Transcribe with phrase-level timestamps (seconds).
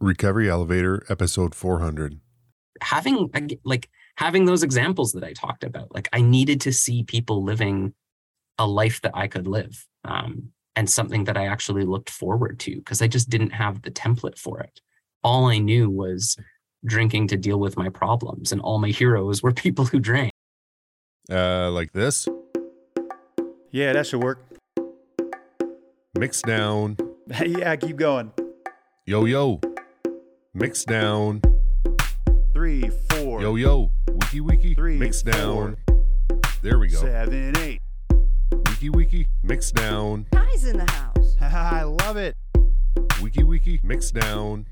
[0.00, 2.20] Recovery Elevator, episode 400.
[2.82, 3.30] Having
[3.64, 7.94] like having those examples that I talked about, like I needed to see people living
[8.58, 12.76] a life that I could live um, and something that I actually looked forward to
[12.76, 14.80] because I just didn't have the template for it.
[15.22, 16.36] All I knew was
[16.84, 20.32] drinking to deal with my problems, and all my heroes were people who drank.
[21.30, 22.28] Uh, like this?
[23.72, 24.44] Yeah, that should work.
[26.16, 26.96] Mix down.
[27.44, 28.32] yeah, keep going.
[29.06, 29.60] Yo, yo.
[30.58, 31.42] Mix down.
[32.54, 33.42] Three, four.
[33.42, 33.90] Yo, yo.
[34.08, 34.72] Wiki, wiki.
[34.72, 35.32] Three, Mix four.
[35.32, 35.76] down.
[36.62, 36.98] There we go.
[36.98, 37.82] Seven, eight.
[38.70, 39.26] Wiki, wiki.
[39.42, 40.24] Mix down.
[40.32, 41.36] Guys in the house.
[41.42, 42.34] I love it.
[43.20, 43.80] Wiki, wiki.
[43.82, 44.64] Mix down.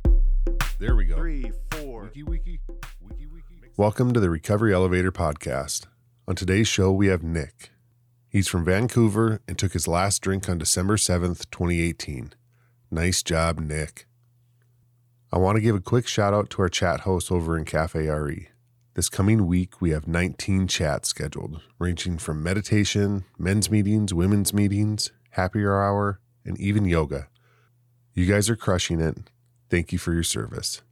[0.79, 1.17] There we go.
[1.17, 2.05] Three, four.
[2.05, 2.61] Wiki, wiki.
[3.03, 3.73] Wiki, wiki.
[3.77, 5.85] Welcome to the Recovery Elevator Podcast.
[6.27, 7.73] On today's show, we have Nick.
[8.31, 12.33] He's from Vancouver and took his last drink on December 7th, 2018.
[12.91, 14.07] Nice job, Nick.
[15.35, 18.09] I want to give a quick shout out to our chat hosts over in Cafe
[18.09, 18.51] RE.
[18.95, 25.11] This coming week, we have 19 chats scheduled, ranging from meditation, men's meetings, women's meetings,
[25.31, 27.27] happier hour, and even yoga.
[28.13, 29.29] You guys are crushing it.
[29.69, 30.83] Thank you for your service.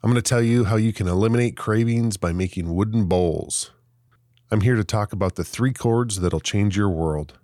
[0.00, 3.72] I'm going to tell you how you can eliminate cravings by making wooden bowls.
[4.48, 7.36] I'm here to talk about the three chords that'll change your world.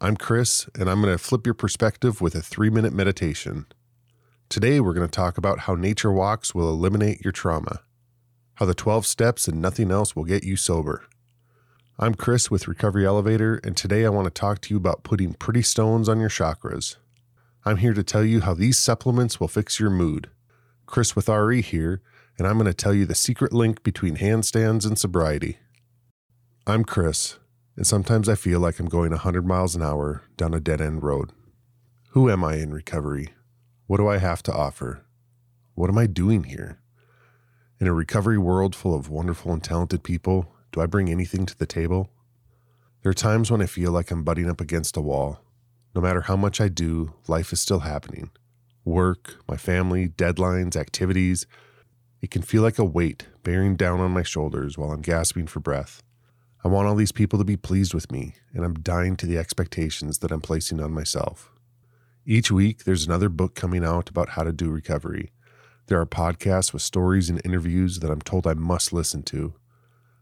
[0.00, 3.66] I'm Kris, and I'm going to flip your perspective with a three minute meditation.
[4.48, 7.80] Today, we're going to talk about how nature walks will eliminate your trauma,
[8.54, 11.04] how the 12 steps and nothing else will get you sober.
[11.98, 15.34] I'm Kris with Recovery Elevator, and today I want to talk to you about putting
[15.34, 16.98] pretty stones on your chakras.
[17.64, 20.30] I'm here to tell you how these supplements will fix your mood.
[20.86, 22.02] Kris with RE here,
[22.38, 25.58] and I'm going to tell you the secret link between handstands and sobriety.
[26.66, 27.38] I'm Kris,
[27.76, 31.02] and sometimes I feel like I'm going 100 miles an hour down a dead end
[31.02, 31.30] road.
[32.10, 33.30] Who am I in recovery?
[33.86, 35.04] What do I have to offer?
[35.74, 36.78] What am I doing here?
[37.80, 41.58] In a recovery world full of wonderful and talented people, do I bring anything to
[41.58, 42.10] the table?
[43.02, 45.40] There are times when I feel like I'm butting up against a wall.
[45.94, 48.30] No matter how much I do, life is still happening.
[48.84, 51.46] Work, my family, deadlines, activities.
[52.20, 55.60] It can feel like a weight bearing down on my shoulders while I'm gasping for
[55.60, 56.02] breath.
[56.62, 59.38] I want all these people to be pleased with me, and I'm dying to the
[59.38, 61.50] expectations that I'm placing on myself.
[62.26, 65.32] Each week, there's another book coming out about how to do recovery.
[65.86, 69.54] There are podcasts with stories and interviews that I'm told I must listen to.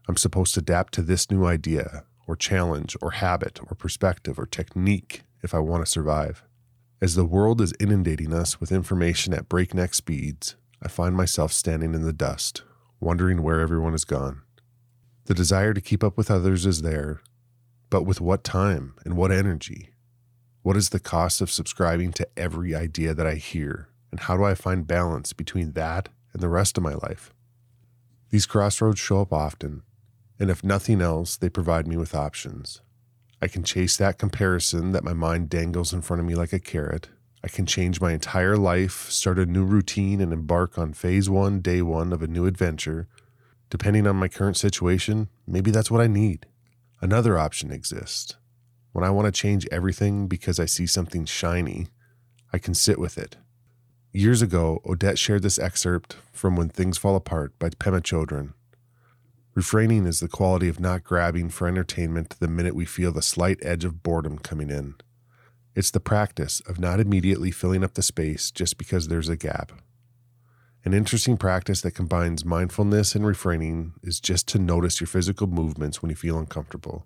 [0.09, 4.45] I'm supposed to adapt to this new idea, or challenge, or habit, or perspective, or
[4.45, 6.43] technique if I want to survive.
[7.03, 11.93] As the world is inundating us with information at breakneck speeds, I find myself standing
[11.93, 12.63] in the dust,
[13.01, 14.41] wondering where everyone has gone.
[15.25, 17.21] The desire to keep up with others is there,
[17.89, 19.89] but with what time and what energy?
[20.61, 24.45] What is the cost of subscribing to every idea that I hear, and how do
[24.45, 27.33] I find balance between that and the rest of my life?
[28.29, 29.81] These crossroads show up often,
[30.39, 32.79] and if nothing else, they provide me with options.
[33.43, 36.59] I can chase that comparison that my mind dangles in front of me like a
[36.59, 37.09] carrot.
[37.43, 41.59] I can change my entire life, start a new routine, and embark on phase one,
[41.59, 43.09] day one of a new adventure.
[43.69, 46.45] Depending on my current situation, maybe that's what I need.
[47.01, 48.37] Another option exists.
[48.93, 51.87] When I want to change everything because I see something shiny,
[52.53, 53.35] I can sit with it
[54.15, 58.53] Years ago, Odette shared this excerpt from When Things Fall Apart by Pema Chodron.
[59.55, 63.59] Refraining is the quality of not grabbing for entertainment the minute we feel the slight
[63.61, 64.95] edge of boredom coming in.
[65.75, 69.71] It's the practice of not immediately filling up the space just because there's a gap.
[70.83, 76.01] An interesting practice that combines mindfulness and refraining is just to notice your physical movements
[76.01, 77.05] when you feel uncomfortable.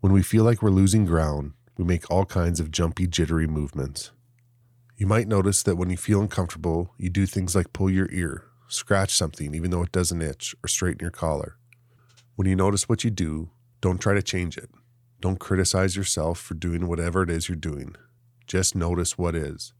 [0.00, 4.10] When we feel like we're losing ground, we make all kinds of jumpy, jittery movements.
[4.96, 8.47] You might notice that when you feel uncomfortable, you do things like pull your ear,
[8.68, 11.56] scratch something even though it doesn't itch, or straighten your collar.
[12.36, 13.50] When you notice what you do,
[13.80, 14.70] don't try to change it.
[15.20, 17.96] Don't criticize yourself for doing whatever it is you're doing.
[18.46, 19.72] Just notice what is.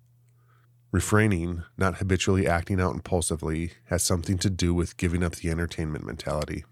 [0.91, 6.05] Refraining, not habitually acting out impulsively, has something to do with giving up the entertainment
[6.05, 6.65] mentality.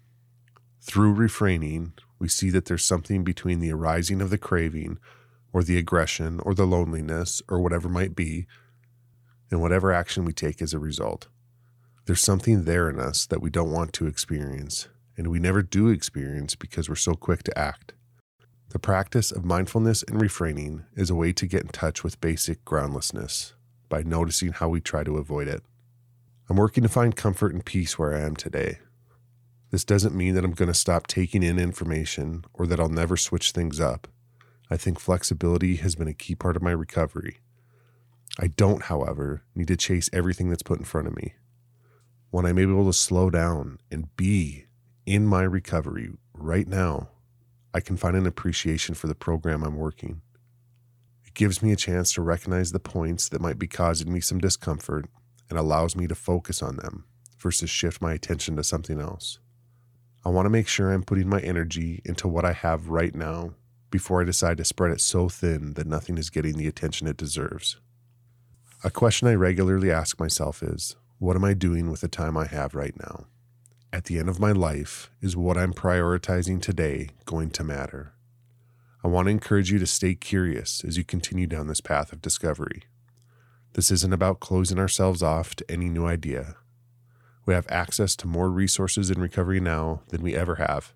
[0.81, 4.97] Through refraining, we see that there's something between the arising of the craving,
[5.53, 8.47] or the aggression, or the loneliness, or whatever might be,
[9.51, 11.27] and whatever action we take as a result.
[12.07, 14.87] There's something there in us that we don't want to experience,
[15.17, 17.91] and we never do experience because we're so quick to act.
[18.69, 22.63] The practice of mindfulness and refraining is a way to get in touch with basic
[22.63, 23.55] groundlessness
[23.89, 25.63] by noticing how we try to avoid it.
[26.49, 28.79] I'm working to find comfort and peace where I am today.
[29.71, 33.17] This doesn't mean that I'm going to stop taking in information or that I'll never
[33.17, 34.07] switch things up.
[34.71, 37.39] I think flexibility has been a key part of my recovery.
[38.39, 41.33] I don't, however, need to chase everything that's put in front of me.
[42.29, 44.65] When I'm able to slow down and be
[45.05, 47.09] in my recovery right now,
[47.73, 50.21] I can find an appreciation for the program I'm working.
[51.25, 54.39] It gives me a chance to recognize the points that might be causing me some
[54.39, 55.05] discomfort
[55.49, 57.05] and allows me to focus on them
[57.37, 59.39] versus shift my attention to something else.
[60.25, 63.53] I want to make sure I'm putting my energy into what I have right now
[63.89, 67.15] before I decide to spread it so thin that nothing is getting the attention it
[67.15, 67.77] deserves.
[68.83, 72.45] A question I regularly ask myself is what am I doing with the time I
[72.45, 73.25] have right now?
[73.91, 78.13] At the end of my life, is what I'm prioritizing today going to matter?
[79.03, 82.21] I want to encourage you to stay curious as you continue down this path of
[82.21, 82.83] discovery.
[83.73, 86.55] This isn't about closing ourselves off to any new idea.
[87.47, 90.93] We have access to more resources in recovery now than we ever have.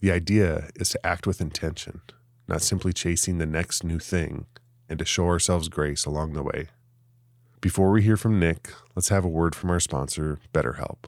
[0.00, 2.00] The idea is to act with intention,
[2.48, 4.46] not simply chasing the next new thing,
[4.88, 6.68] and to show ourselves grace along the way.
[7.64, 11.06] Before we hear from Nick, let's have a word from our sponsor, BetterHelp.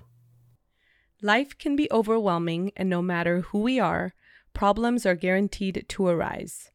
[1.20, 4.14] Life can be overwhelming, and no matter who we are,
[4.54, 6.70] problems are guaranteed to arise.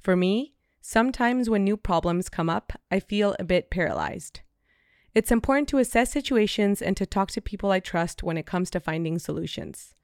[0.00, 4.40] For me, sometimes when new problems come up, I feel a bit paralyzed.
[5.14, 8.70] It's important to assess situations and to talk to people I trust when it comes
[8.70, 9.94] to finding solutions.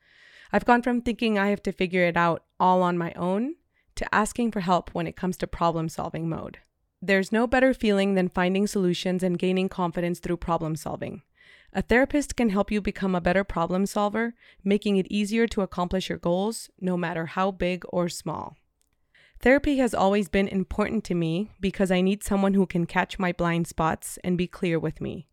[0.53, 3.55] I've gone from thinking I have to figure it out all on my own
[3.95, 6.59] to asking for help when it comes to problem solving mode.
[7.07, 11.21] There's no better feeling than finding solutions and gaining confidence through problem solving.
[11.75, 14.33] A therapist can help you become a better problem solver,
[14.65, 18.57] making it easier to accomplish your goals, no matter how big or small.
[19.41, 23.33] Therapy has always been important to me because I need someone who can catch my
[23.33, 25.29] blind spots and be clear with me.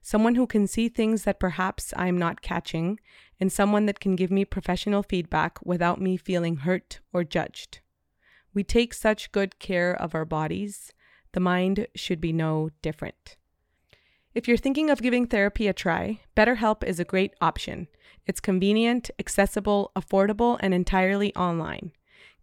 [0.00, 3.00] Someone who can see things that perhaps I am not catching,
[3.40, 7.80] and someone that can give me professional feedback without me feeling hurt or judged.
[8.54, 10.92] We take such good care of our bodies,
[11.38, 13.36] the mind should be no different.
[14.34, 17.86] If you're thinking of giving therapy a try, BetterHelp is a great option.
[18.26, 21.92] It's convenient, accessible, affordable, and entirely online.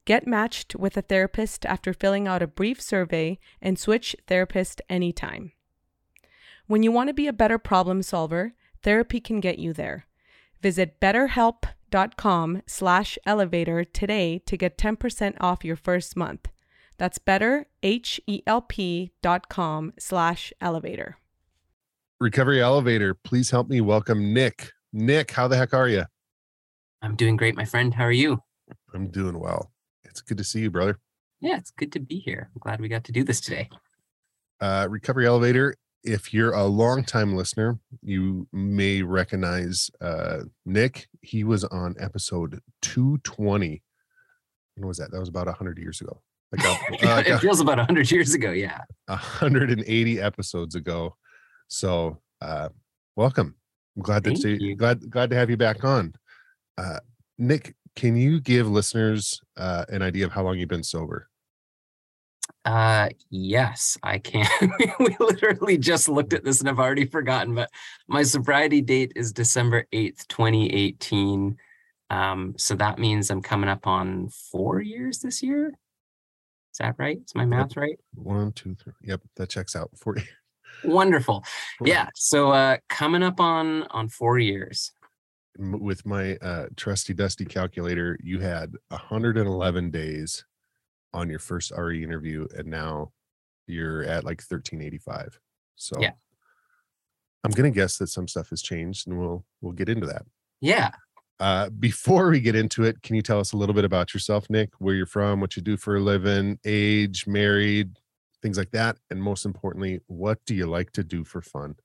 [0.05, 5.51] Get matched with a therapist after filling out a brief survey and switch therapist anytime.
[6.67, 10.05] When you want to be a better problem solver, therapy can get you there.
[10.61, 16.47] Visit betterhelp.com slash elevator today to get 10% off your first month.
[16.97, 21.17] That's better, betterhelp.com slash elevator.
[22.19, 24.71] Recovery Elevator, please help me welcome Nick.
[24.93, 26.05] Nick, how the heck are you?
[27.01, 27.93] I'm doing great, my friend.
[27.93, 28.41] How are you?
[28.93, 29.71] I'm doing well.
[30.05, 30.97] It's good to see you, brother.
[31.41, 32.49] Yeah, it's good to be here.
[32.55, 33.69] I'm glad we got to do this today.
[34.61, 35.75] Uh, Recovery Elevator,
[36.05, 41.09] if you're a longtime listener, you may recognize uh, Nick.
[41.21, 43.83] He was on episode 220.
[44.75, 45.11] When was that?
[45.11, 46.21] That was about 100 years ago.
[46.57, 48.51] Like, a, uh, like it a- feels about 100 years ago.
[48.51, 48.81] Yeah.
[49.07, 51.15] 180 episodes ago.
[51.67, 52.69] So, uh,
[53.15, 53.55] welcome.
[53.95, 54.75] I'm glad to Thank see you.
[54.75, 56.13] glad glad to have you back on.
[56.77, 56.99] Uh,
[57.37, 61.29] Nick, can you give listeners uh, an idea of how long you've been sober?
[62.63, 64.47] Uh, yes, I can.
[64.99, 67.69] we literally just looked at this and I've already forgotten, but
[68.07, 71.57] my sobriety date is December 8th, 2018.
[72.09, 75.73] Um, so that means I'm coming up on four years this year.
[76.75, 77.21] Is that right?
[77.25, 77.97] Is my math right?
[78.15, 78.91] One, two, three.
[79.01, 79.91] Yep, that checks out.
[79.97, 80.27] 40.
[80.83, 81.41] Wonderful.
[81.81, 82.09] Yeah.
[82.15, 84.91] So uh coming up on on four years.
[85.57, 90.43] With my uh, trusty dusty calculator, you had 111 days
[91.13, 93.13] on your first RE interview, and now
[93.67, 95.39] you're at like 1385.
[95.75, 96.11] So Yeah.
[97.45, 100.25] I'm gonna guess that some stuff has changed, and we'll we'll get into that.
[100.59, 100.91] Yeah.
[101.39, 104.49] Uh, before we get into it, can you tell us a little bit about yourself,
[104.49, 104.69] Nick?
[104.79, 107.97] Where you're from, what you do for a living, age, married,
[108.41, 111.75] things like that, and most importantly, what do you like to do for fun?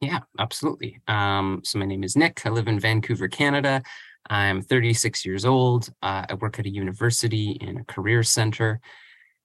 [0.00, 1.00] Yeah, absolutely.
[1.08, 2.42] Um, so my name is Nick.
[2.46, 3.82] I live in Vancouver, Canada.
[4.28, 5.90] I'm 36 years old.
[6.02, 8.80] Uh, I work at a university in a career center.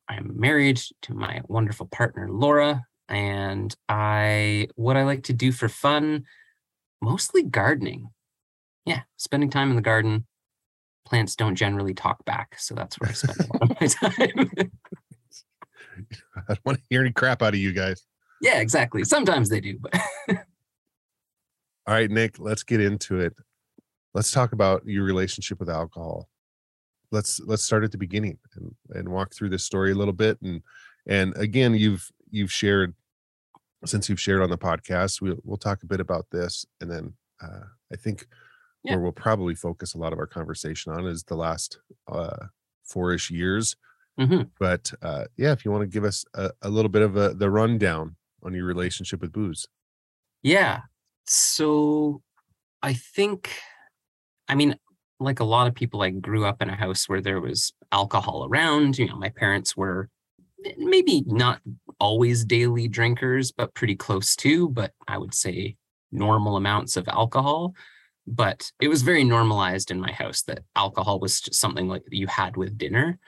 [0.08, 2.84] I'm married to my wonderful partner, Laura.
[3.10, 6.24] And I, what I like to do for fun,
[7.02, 8.10] mostly gardening.
[8.86, 10.26] Yeah, spending time in the garden.
[11.06, 12.56] Plants don't generally talk back.
[12.60, 14.50] So that's where I spend a lot of my time.
[16.36, 18.06] I don't want to hear any crap out of you guys.
[18.42, 19.04] yeah, exactly.
[19.04, 19.96] Sometimes they do, but
[21.88, 23.34] All right, Nick, let's get into it.
[24.16, 26.28] Let's talk about your relationship with alcohol.
[27.12, 30.42] Let's let's start at the beginning and, and walk through this story a little bit.
[30.42, 30.62] And
[31.08, 32.96] and again, you've you've shared
[33.86, 36.66] since you've shared on the podcast, we'll we'll talk a bit about this.
[36.82, 38.28] And then uh, I think
[38.86, 38.94] Yeah.
[38.96, 42.48] where we'll probably focus a lot of our conversation on is the last uh,
[42.84, 43.76] four-ish years.
[44.20, 44.50] Mhm.
[44.60, 47.34] But uh, yeah, if you want to give us a, a little bit of a,
[47.34, 49.68] the rundown on your relationship with booze.
[50.44, 50.82] Yeah.
[51.26, 52.22] So
[52.84, 53.52] I think,
[54.48, 54.76] I mean,
[55.20, 58.46] like a lot of people, I grew up in a house where there was alcohol
[58.48, 58.98] around.
[59.00, 60.10] You know, my parents were
[60.78, 61.62] maybe not
[62.00, 65.76] always daily drinkers, but pretty close to, but I would say
[66.12, 67.74] normal amounts of alcohol.
[68.28, 72.28] But it was very normalized in my house that alcohol was just something like you
[72.28, 73.20] had with dinner.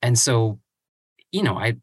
[0.00, 0.60] And so,
[1.32, 1.76] you know, I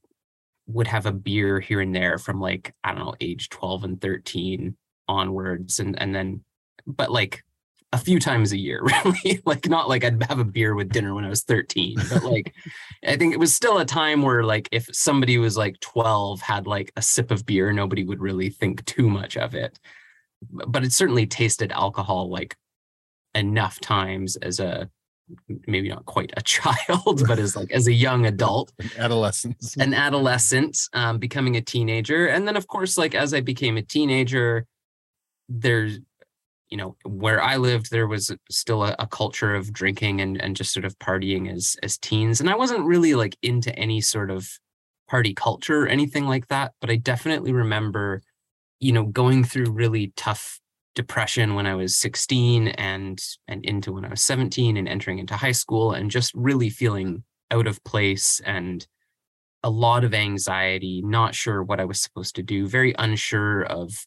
[0.67, 4.01] would have a beer here and there from like, I don't know, age 12 and
[4.01, 6.43] 13 onwards and and then
[6.87, 7.43] but like
[7.93, 11.13] a few times a year really like not like I'd have a beer with dinner
[11.13, 12.53] when I was 13 but like
[13.05, 16.67] I think it was still a time where like if somebody was like 12 had
[16.67, 19.79] like a sip of beer nobody would really think too much of it
[20.51, 22.55] but it certainly tasted alcohol like
[23.33, 24.89] enough times as a
[25.67, 28.71] maybe not quite a child but as like as a young adult.
[28.97, 29.75] Adolescence.
[29.77, 32.27] an adolescent um, becoming a teenager.
[32.27, 34.65] And then of course like as i became a teenager
[35.49, 35.99] there's
[36.69, 40.55] you know where i lived there was still a, a culture of drinking and and
[40.55, 42.39] just sort of partying as as teens.
[42.39, 44.47] And i wasn't really like into any sort of
[45.07, 48.21] party culture or anything like that but i definitely remember
[48.85, 50.59] you know going through really tough
[50.95, 55.35] depression when i was 16 and and into when i was 17 and entering into
[55.35, 58.87] high school and just really feeling out of place and
[59.65, 64.05] a lot of anxiety, not sure what I was supposed to do, very unsure of.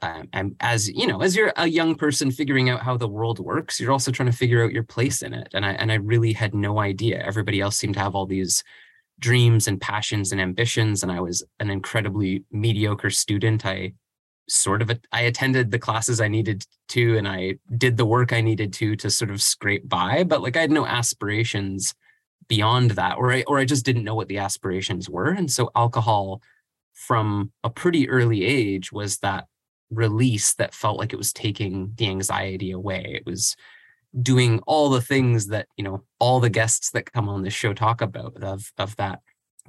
[0.00, 3.38] Um, and as you know, as you're a young person figuring out how the world
[3.38, 5.48] works, you're also trying to figure out your place in it.
[5.52, 7.22] And I and I really had no idea.
[7.22, 8.64] Everybody else seemed to have all these
[9.18, 13.64] dreams and passions and ambitions, and I was an incredibly mediocre student.
[13.64, 13.92] I
[14.48, 18.40] sort of I attended the classes I needed to, and I did the work I
[18.40, 21.94] needed to to sort of scrape by, but like I had no aspirations
[22.48, 25.70] beyond that or I or I just didn't know what the aspirations were and so
[25.74, 26.42] alcohol
[26.92, 29.46] from a pretty early age was that
[29.90, 33.56] release that felt like it was taking the anxiety away it was
[34.22, 37.72] doing all the things that you know all the guests that come on this show
[37.72, 39.20] talk about of of that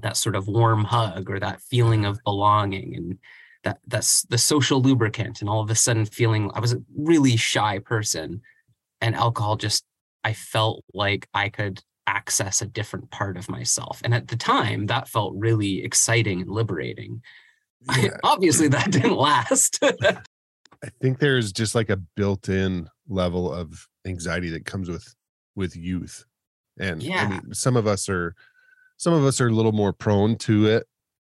[0.01, 3.17] that sort of warm hug or that feeling of belonging and
[3.63, 7.37] that that's the social lubricant and all of a sudden feeling I was a really
[7.37, 8.41] shy person
[9.01, 9.83] and alcohol just
[10.23, 14.01] I felt like I could access a different part of myself.
[14.03, 17.21] And at the time, that felt really exciting and liberating.
[18.01, 18.17] Yeah.
[18.23, 19.77] Obviously, that didn't last.
[19.83, 25.13] I think there's just like a built-in level of anxiety that comes with
[25.55, 26.25] with youth.
[26.79, 28.35] And I mean, some of us are
[28.97, 30.87] some of us are a little more prone to it.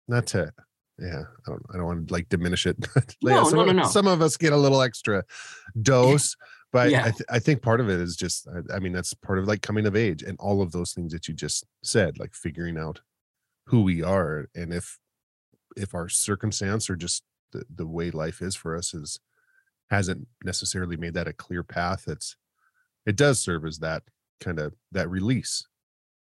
[0.09, 0.53] Not to
[0.99, 2.77] yeah, I don't I don't want to like diminish it.
[2.95, 3.89] But yeah, No, some, no, of, no, no.
[3.89, 5.25] some of us get a little extra
[5.81, 6.37] dose.
[6.73, 7.01] But Yeah.
[7.07, 9.47] I, th- I think part of it is just I, I mean that's part of
[9.49, 12.77] like coming of age and all of those things that you just said like figuring
[12.79, 13.01] out
[13.67, 14.99] who we are and if
[15.77, 17.23] if our circumstance or just
[17.53, 19.19] the, the way life is for us is
[19.91, 22.37] hasn't necessarily made that a clear path it's
[23.07, 24.03] it does serve as that
[24.41, 25.67] kind of that release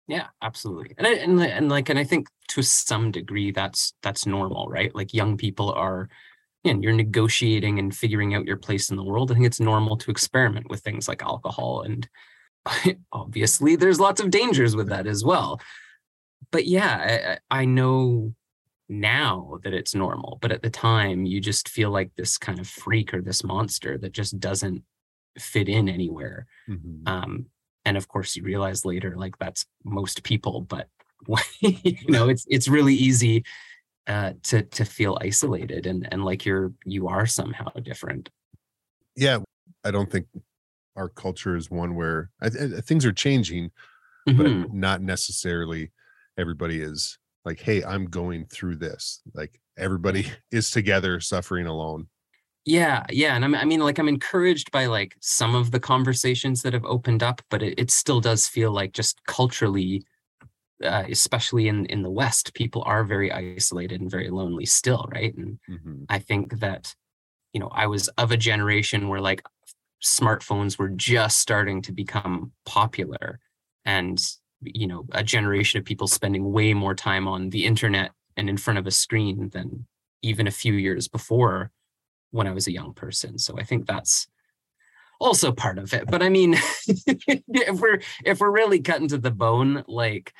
[0.08, 0.94] yeah, absolutely.
[0.98, 4.94] And I, and and like and I think to some degree that's that's normal, right?
[4.94, 6.08] Like young people are
[6.64, 9.30] and you're negotiating and figuring out your place in the world.
[9.30, 12.08] I think it's normal to experiment with things like alcohol and
[13.12, 15.60] obviously there's lots of dangers with that as well.
[16.52, 18.34] But yeah, I, I I know
[18.88, 22.68] now that it's normal but at the time you just feel like this kind of
[22.68, 24.84] freak or this monster that just doesn't
[25.38, 27.06] fit in anywhere Mhm.
[27.06, 27.46] um
[27.84, 30.88] and of course you realize later like that's most people but
[31.60, 33.44] you know it's it's really easy
[34.06, 38.30] uh to to feel isolated and and like you're you are somehow different
[39.18, 39.38] yeah,
[39.82, 40.26] I don't think
[40.94, 43.70] our culture is one where I, th- things are changing,
[44.28, 44.36] Mhm.
[44.36, 45.90] but not necessarily
[46.36, 49.22] everybody is like, hey, I'm going through this.
[49.32, 52.08] Like everybody is together suffering alone.
[52.68, 56.62] Yeah, yeah, and I'm, I mean, like I'm encouraged by like some of the conversations
[56.62, 60.04] that have opened up, but it, it still does feel like just culturally,
[60.84, 65.34] uh, especially in in the West, people are very isolated and very lonely still, right?
[65.36, 66.06] And Mhm.
[66.08, 66.94] I think that,
[67.54, 69.42] you know, I was of a generation where like
[70.04, 73.40] smartphones were just starting to become popular,
[73.84, 74.20] and
[74.62, 78.56] you know, a generation of people spending way more time on the internet and in
[78.56, 79.86] front of a screen than
[80.22, 81.72] even a few years before
[82.36, 83.38] when I was a young person.
[83.38, 84.28] So I think that's
[85.20, 86.06] also part of it.
[86.08, 86.54] But I mean,
[86.86, 90.32] if we're if we're really cutting to the bone, like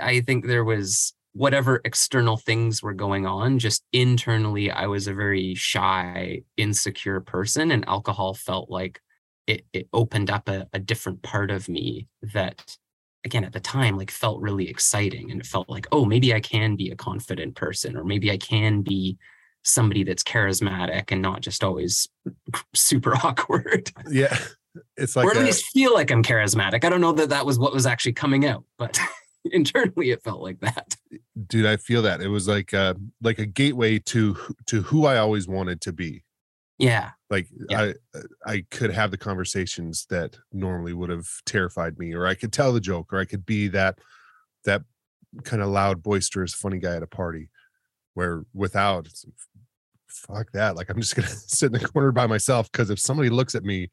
[0.00, 5.14] I think there was whatever external things were going on, just internally, I was a
[5.14, 9.00] very shy, insecure person, and alcohol felt like
[9.46, 12.76] it it opened up a, a different part of me that
[13.24, 16.40] again at the time like felt really exciting and it felt like oh maybe i
[16.40, 19.16] can be a confident person or maybe i can be
[19.64, 22.08] somebody that's charismatic and not just always
[22.74, 24.36] super awkward Yeah.
[24.96, 27.46] It's like, or at a- least feel like i'm charismatic i don't know that that
[27.46, 28.98] was what was actually coming out but
[29.46, 30.96] internally it felt like that
[31.48, 35.18] dude, I feel that it was like, uh, like a gateway to, to who I
[35.18, 36.24] always wanted to be.
[36.78, 37.92] yeah like Yeah.
[38.14, 42.52] i i could have the conversations that normally would have terrified me or i could
[42.52, 43.98] tell the joke or i could be that
[44.64, 44.82] that
[45.44, 47.48] kind of loud boisterous funny guy at a party
[48.14, 49.08] where without
[50.14, 53.28] fuck that like i'm just gonna sit in the corner by myself because if somebody
[53.30, 53.90] looks at me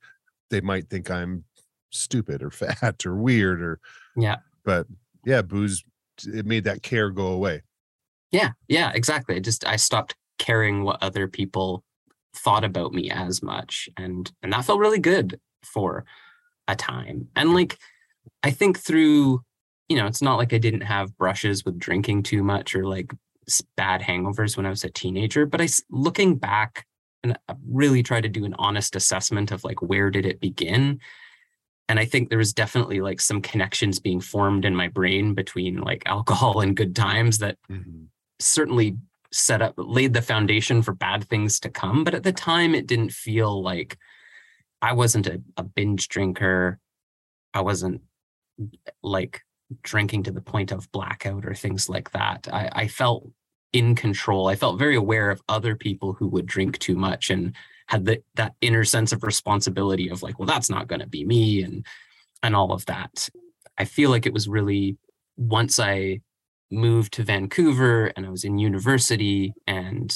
[0.49, 1.43] they might think i'm
[1.89, 3.79] stupid or fat or weird or
[4.15, 4.37] Yeah.
[4.63, 4.87] but
[5.25, 5.83] yeah booze
[6.25, 7.61] it made that care go away
[8.31, 9.35] Yeah, yeah, exactly.
[9.35, 11.83] I just I stopped caring what other people
[12.33, 16.05] thought about me as much and and that felt really good for
[16.67, 17.27] a time.
[17.35, 17.77] And like
[18.43, 19.41] I think through
[19.89, 23.11] you know, it's not like I didn't have brushes with drinking too much or like
[23.75, 26.85] bad hangovers when I was a teenager, but I looking back
[27.23, 30.99] and I really try to do an honest assessment of like where did it begin?
[31.89, 35.81] And I think there was definitely like some connections being formed in my brain between
[35.81, 38.05] like alcohol and good times that mm-hmm.
[38.39, 38.95] certainly
[39.33, 42.85] set up laid the foundation for bad things to come but at the time it
[42.85, 43.97] didn't feel like
[44.81, 46.79] i wasn't a, a binge drinker.
[47.53, 48.01] I wasn't
[49.03, 49.41] like
[49.83, 52.47] drinking to the point of blackout or things like that.
[52.51, 53.29] I, I felt
[53.73, 54.47] in control.
[54.47, 57.55] I felt very aware of other people who would drink too much and
[57.87, 61.25] had the, that inner sense of responsibility of like well that's not going to be
[61.25, 61.85] me and
[62.43, 63.29] and all of that.
[63.77, 64.97] I feel like it was really
[65.37, 66.19] once i
[66.71, 70.15] moved to Vancouver and I was in university and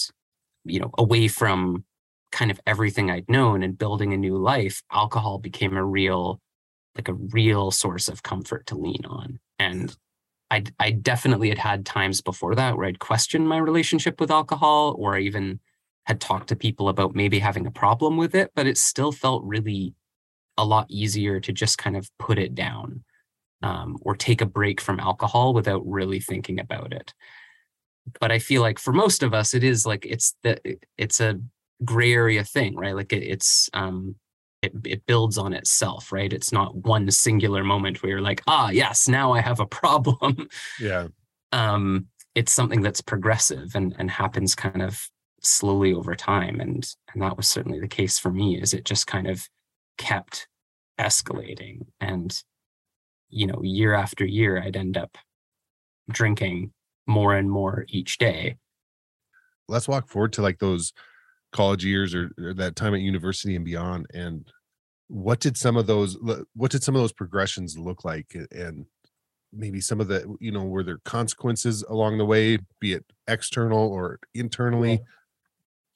[0.64, 1.84] you know away from
[2.32, 6.40] kind of everything I'd known and building a new life alcohol became a real
[6.96, 9.40] like a real source of comfort to lean on.
[9.60, 9.96] And
[10.52, 14.96] I I definitely had had times before that where I'd questioned my relationship with alcohol
[14.98, 15.60] or I even
[16.06, 19.44] had talked to people about maybe having a problem with it but it still felt
[19.44, 19.96] really
[20.58, 23.04] a lot easier to just kind of put it down
[23.62, 27.14] um, or take a break from alcohol without really thinking about it.
[28.20, 31.40] But I feel like for most of us, it is like it's the it's a
[31.84, 32.96] gray area thing, right?
[32.96, 34.16] Like it, it's um,
[34.66, 36.32] it it builds on itself, right?
[36.32, 40.50] It's not one singular moment where you're like, ah, yes, now I have a problem.
[40.80, 41.08] yeah
[41.52, 45.10] um, it's something that's progressive and and happens kind of
[45.42, 48.62] slowly over time, and and that was certainly the case for me.
[48.62, 49.48] Is it just kind of
[49.98, 50.48] kept
[51.00, 52.44] escalating and
[53.30, 55.18] you know, year after year, I'd end up
[56.10, 56.72] drinking
[57.08, 58.58] more and more each day.
[59.68, 60.94] let's walk forward to like those
[61.56, 64.52] college years or, or that time at university and beyond and
[65.08, 66.18] what did some of those
[66.54, 68.86] what did some of those progressions look like and
[69.54, 73.88] maybe some of the you know were there consequences along the way be it external
[73.88, 75.02] or internally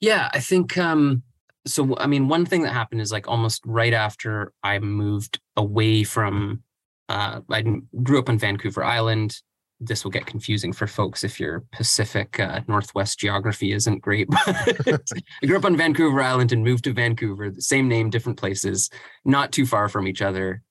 [0.00, 1.22] Yeah, I think um
[1.66, 6.04] so I mean one thing that happened is like almost right after I moved away
[6.04, 6.62] from
[7.08, 7.62] uh I
[8.02, 9.36] grew up on Vancouver Island.
[9.80, 14.28] This will get confusing for folks if your Pacific uh, Northwest geography isn't great.
[14.46, 18.90] I grew up on Vancouver Island and moved to Vancouver, the same name, different places,
[19.24, 20.62] not too far from each other.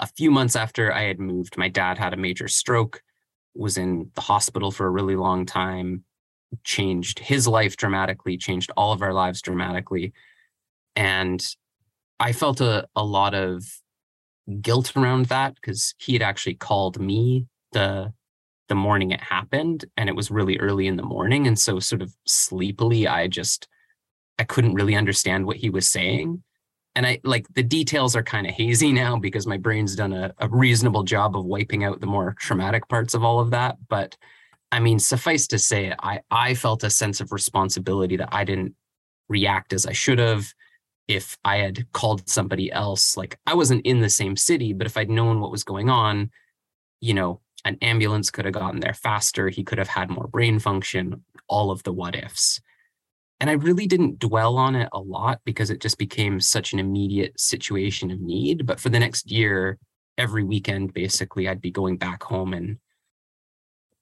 [0.00, 3.02] A few months after I had moved, my dad had a major stroke,
[3.54, 6.04] was in the hospital for a really long time,
[6.64, 10.12] changed his life dramatically, changed all of our lives dramatically.
[10.96, 11.46] And
[12.18, 13.64] I felt a, a lot of
[14.60, 18.12] guilt around that because he had actually called me the
[18.68, 22.02] the morning it happened and it was really early in the morning and so sort
[22.02, 23.68] of sleepily i just
[24.38, 26.42] i couldn't really understand what he was saying.
[26.94, 30.32] And i like the details are kind of hazy now because my brain's done a,
[30.38, 34.16] a reasonable job of wiping out the more traumatic parts of all of that but
[34.72, 38.74] i mean suffice to say i i felt a sense of responsibility that i didn't
[39.28, 40.52] react as i should have.
[41.08, 44.96] If I had called somebody else, like I wasn't in the same city, but if
[44.96, 46.32] I'd known what was going on,
[47.00, 49.48] you know, an ambulance could have gotten there faster.
[49.48, 52.60] He could have had more brain function, all of the what ifs.
[53.40, 56.78] And I really didn't dwell on it a lot because it just became such an
[56.78, 58.64] immediate situation of need.
[58.66, 59.78] But for the next year,
[60.16, 62.78] every weekend, basically, I'd be going back home and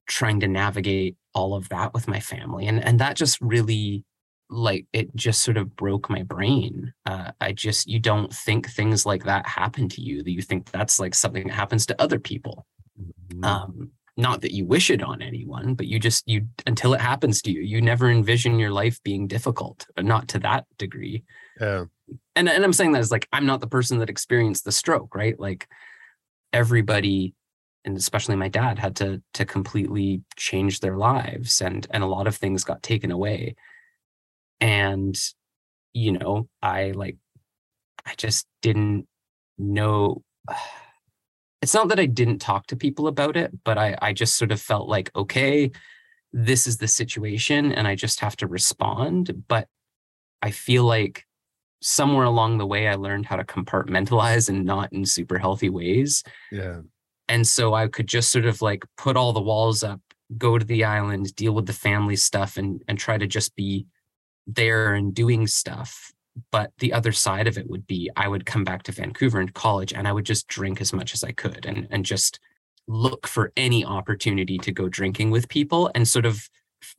[0.06, 2.68] trying to navigate all of that with my family.
[2.68, 4.04] And, and that just really
[4.50, 6.92] like it just sort of broke my brain.
[7.06, 10.22] Uh, I just you don't think things like that happen to you.
[10.22, 12.66] That you think that's like something that happens to other people.
[13.00, 13.44] Mhm.
[13.44, 17.42] Um, not that you wish it on anyone, but you just you until it happens
[17.42, 21.24] to you, you never envision your life being difficult, but not to that degree.
[21.60, 21.84] yeah.
[22.36, 25.14] And and I'm saying that as like I'm not the person that experienced the stroke,
[25.14, 25.38] right?
[25.38, 25.68] Like
[26.52, 27.34] everybody
[27.84, 32.26] and especially my dad had to to completely change their lives and and a lot
[32.26, 33.56] of things got taken away
[34.60, 35.18] and
[35.92, 37.16] you know i like
[38.06, 39.06] i just didn't
[39.58, 40.22] know
[41.64, 44.52] it's not that i didn't talk to people about it but i i just sort
[44.52, 45.70] of felt like okay
[46.30, 49.44] this is the situation and i just have to respond.
[49.48, 49.68] But
[50.42, 51.24] i feel like
[51.80, 56.22] somewhere along the way i learned how to compartmentalize and not in super healthy ways.
[56.52, 56.80] Yeah.
[57.28, 60.00] and so i could just sort of like put all the walls up
[60.36, 63.86] go to the island deal with the family stuff and and try to just be
[64.46, 66.12] there and doing stuff
[66.50, 69.54] but the other side of it would be i would come back to vancouver and
[69.54, 72.40] college and i would just drink as much as i could and and just
[72.88, 76.48] look for any opportunity to go drinking with people and sort of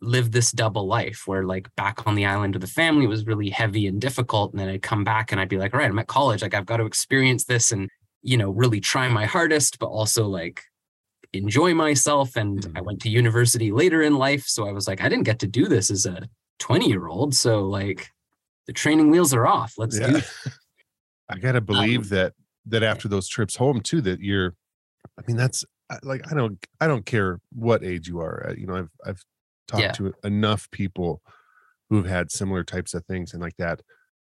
[0.01, 3.49] live this double life where like back on the island with the family was really
[3.49, 5.99] heavy and difficult and then i'd come back and i'd be like all right i'm
[5.99, 7.89] at college like i've got to experience this and
[8.23, 10.63] you know really try my hardest but also like
[11.33, 12.77] enjoy myself and Mhm.
[12.77, 15.47] i went to university later in life so i was like i didn't get to
[15.47, 16.27] do this as a
[16.59, 18.09] 20 year old so like
[18.67, 20.21] the training wheels are off let's do yeah.
[21.29, 22.33] I gotta believe that
[22.67, 24.55] that after those trips home too, that you're.
[25.17, 25.65] I mean, that's
[26.03, 28.49] like I don't I don't care what age you are.
[28.49, 29.23] uh, You know, I've I've
[29.67, 29.91] talked Yeah.
[29.93, 31.21] to enough people
[31.89, 33.81] who've had similar types of things and like that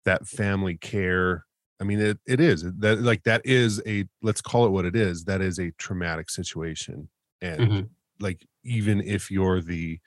[0.04, 1.46] that family care.
[1.80, 4.94] I mean, it it is that like that is a let's call it what it
[4.96, 5.24] is.
[5.24, 7.08] That is a traumatic situation,
[7.40, 7.90] and Mhm.
[8.20, 9.98] like even if you're the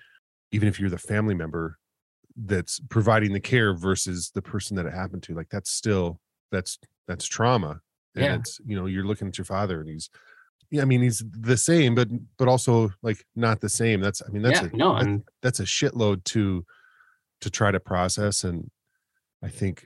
[0.52, 1.78] even if you're the family member
[2.45, 6.19] that's providing the care versus the person that it happened to like that's still
[6.52, 7.82] that's that's trauma.
[8.15, 8.36] And Yeah.
[8.36, 10.10] it's you know you're looking at your father and he's
[10.69, 14.02] yeah i mean he's the same but but also like not the same.
[14.02, 16.65] That's i mean that's yeah a no that- and that's a shitload to
[17.41, 18.43] to try to process.
[18.43, 18.69] And
[19.43, 19.86] i think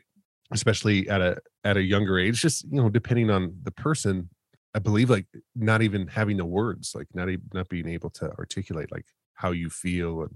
[0.52, 4.30] especially at a at a younger age just you know depending on the person
[4.74, 8.30] i believe like not even having the words like not even not being able to
[8.38, 10.36] articulate like how you feel and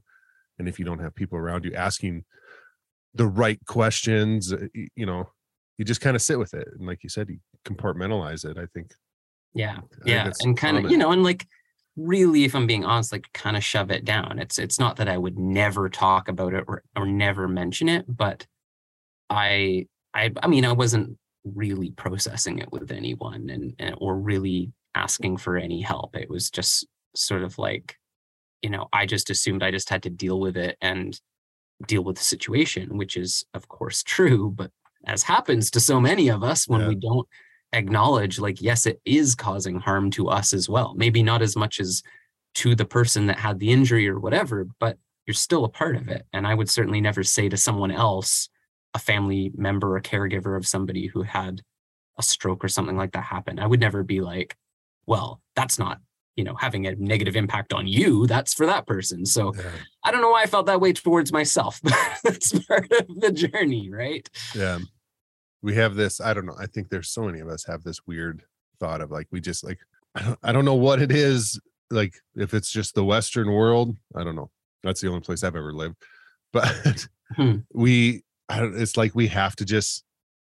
[0.59, 2.23] and if you don't have people around you asking
[3.13, 5.29] the right questions uh, you know
[5.77, 8.65] you just kind of sit with it and like you said you compartmentalize it i
[8.73, 8.91] think
[9.53, 11.47] yeah I yeah that's and kind of you know and like
[11.95, 14.37] really if i'm being honest like kind of shove it down.
[14.37, 18.05] It's it's not that i would never talk about it or, or never mention it
[18.07, 18.45] but
[19.29, 21.17] i i i mean i wasn't
[21.53, 26.15] really processing it with anyone and, and or really asking for any help.
[26.15, 27.97] It was just sort of like
[28.65, 31.21] you know i just assumed i just had to deal with it and
[31.85, 34.71] deal with the situation which is of course true but
[35.05, 36.87] as happens to so many of us when Yeah.
[36.87, 37.27] we don't
[37.73, 40.93] acknowledge like yes it is causing harm to us as well.
[40.95, 42.01] Maybe not as much as
[42.61, 44.97] to the person that had the injury or whatever but
[45.27, 46.23] you're still a part of it.
[46.33, 48.49] And i would certainly never say to someone else
[48.95, 51.61] a family member a caregiver of somebody who had
[52.17, 53.59] a stroke or something like that happen.
[53.59, 54.55] I would never be like
[55.05, 55.99] well that's not
[56.35, 59.25] you know having a negative impact on you that's for that person.
[59.25, 59.63] So yeah,
[60.03, 61.79] i don't know why i felt that way towards myself.
[61.83, 61.93] But
[62.23, 64.27] that's part of the journey right?
[64.55, 64.79] Yeah.
[65.61, 67.99] We have this i don't know i think there's so many of us have this
[68.05, 68.43] weird
[68.79, 69.79] thought of like we just like
[70.15, 73.95] i don't, I don't know what it is like if it's just the western world
[74.15, 74.49] i don't know.
[74.83, 75.95] That's the only place i've ever lived.
[76.53, 77.57] But Hmm.
[77.73, 80.03] we I don't, it's like we have to just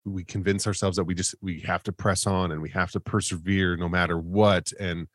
[0.04, 3.00] we convince ourselves that we just we have to press on and we have to
[3.00, 4.70] persevere no matter what.
[4.78, 5.06] And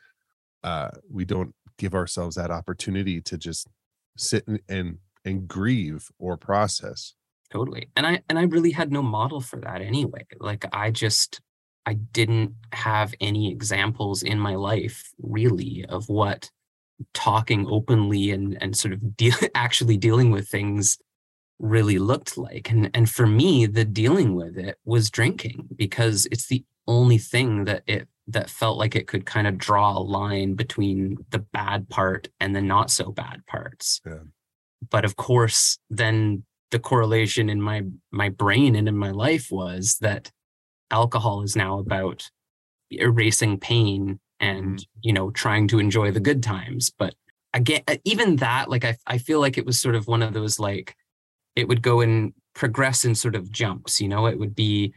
[0.63, 3.67] uh we don't give ourselves that opportunity to just
[4.17, 7.13] sit and and, and grieve or process.
[7.51, 11.41] totally and i and i really had no model for that anyway like i just
[11.85, 16.49] i didn't have any examples in my life really of what
[17.13, 20.97] talking openly and and sort of deal, actually dealing with things
[21.59, 26.47] really looked like and and for me the dealing with it was drinking because it's
[26.47, 30.53] the only thing that it that felt like it could kind of draw a line
[30.53, 34.01] between the bad part and the not so bad parts.
[34.05, 34.19] Yeah.
[34.89, 39.97] but of course then the correlation in my my brain and in my life was
[40.01, 40.31] that
[40.89, 42.29] alcohol is now about
[42.89, 44.99] erasing pain and mm-hmm.
[45.01, 46.91] you know trying to enjoy the good times.
[46.97, 47.13] But
[47.53, 50.33] again uh, even that like I, I feel like it was sort of one of
[50.33, 50.95] those like
[51.55, 54.25] it would go and progress in sort of jumps you know?
[54.25, 54.93] It would be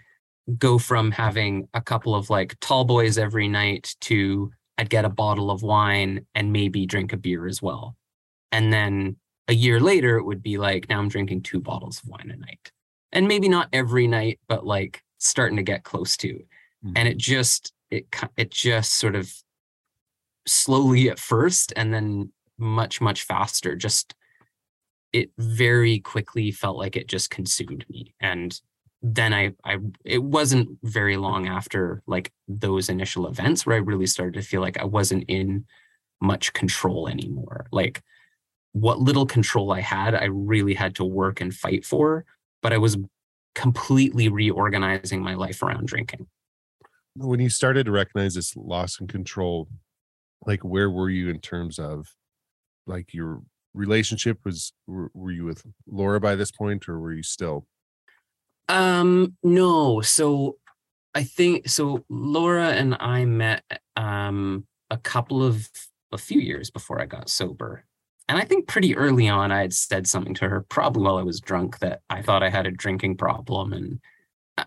[0.59, 5.09] go from having a couple of like tall boys every night to i'd get a
[5.11, 7.97] bottle of wine and maybe drink a beer as well.
[8.53, 9.17] And then
[9.49, 12.37] a year later it would be like now i'm drinking two bottles of wine a
[12.37, 12.71] night.
[13.13, 16.35] And maybe not every night but like starting to get close to.
[16.35, 16.93] Mm-hmm.
[16.97, 18.07] And it just it
[18.37, 19.33] it just sort of
[20.47, 23.75] slowly at first and then much much faster.
[23.75, 24.15] Just
[25.13, 28.15] it very quickly felt like it just consumed me.
[28.21, 28.61] And
[29.03, 34.07] then i i it wasn't very long after like those initial events where i really
[34.07, 35.65] started to feel like i wasn't in
[36.21, 37.67] much control anymore.
[37.73, 38.03] Like
[38.73, 42.27] what little control i had i really had to work and fight for
[42.63, 42.99] but i was
[43.55, 46.27] completely reorganizing my life around drinking.
[47.15, 49.69] When you started to recognize this loss in control
[50.47, 52.07] like where were you in terms of
[52.87, 57.23] like your relationship was were, were you with laura by this point or were you
[57.23, 57.67] still
[58.69, 60.01] Um, no.
[60.01, 60.57] So
[61.15, 63.65] I think so Laura and I met
[63.97, 65.69] um a couple of
[66.13, 67.85] a few years before I got sober.
[68.29, 71.23] And I think pretty early on I had said something to her, probably while I
[71.23, 73.73] was drunk, that I thought I had a drinking problem.
[73.73, 74.01] And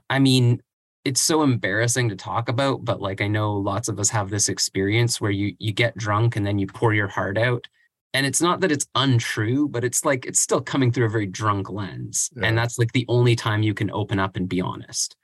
[0.10, 0.62] I- mean,
[1.06, 4.50] it's so embarrassing to talk about, but like I know lots of us have this
[4.50, 7.68] experience where you you get drunk and then you pour your heart out.
[8.14, 11.28] And it's not that it's untrue, but it's like it's still coming through a very
[11.28, 12.30] drunk lens.
[12.36, 12.48] Yeah.
[12.48, 15.16] And that's like the only time you can open up and be honest.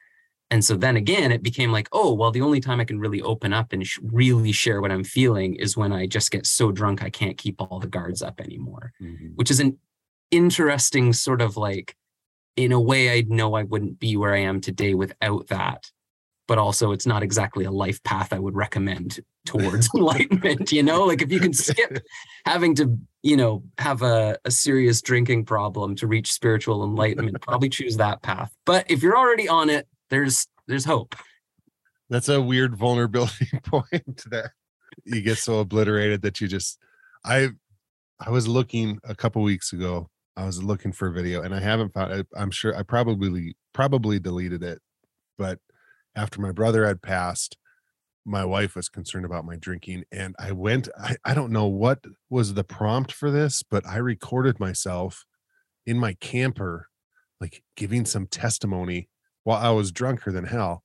[0.51, 3.21] And so then again, it became like, oh, well, the only time I can really
[3.21, 6.71] open up and sh- really share what I'm feeling is when I just get so
[6.71, 9.29] drunk I can't keep all the guards up anymore, mm-hmm.
[9.35, 9.79] which is an
[10.29, 11.95] interesting sort of like,
[12.55, 15.91] in a way, I know I wouldn't be where I am today without that.
[16.47, 20.71] But also, it's not exactly a life path I would recommend towards enlightenment.
[20.71, 22.03] You know, like if you can skip
[22.45, 27.69] having to, you know, have a, a serious drinking problem to reach spiritual enlightenment, probably
[27.69, 28.51] choose that path.
[28.65, 31.15] But if you're already on it, there's there's hope.
[32.09, 34.51] that's a weird vulnerability point that
[35.03, 36.79] you get so obliterated that you just
[37.23, 37.49] i
[38.19, 41.59] i was looking a couple weeks ago i was looking for a video and i
[41.59, 44.79] haven't found it i'm sure i probably probably deleted it
[45.37, 45.59] but
[46.15, 47.57] after my brother had passed
[48.27, 52.03] my wife was concerned about my drinking and i went I, I don't know what
[52.29, 55.25] was the prompt for this but i recorded myself
[55.85, 56.87] in my camper
[57.39, 59.09] like giving some testimony
[59.43, 60.83] while i was drunker than hell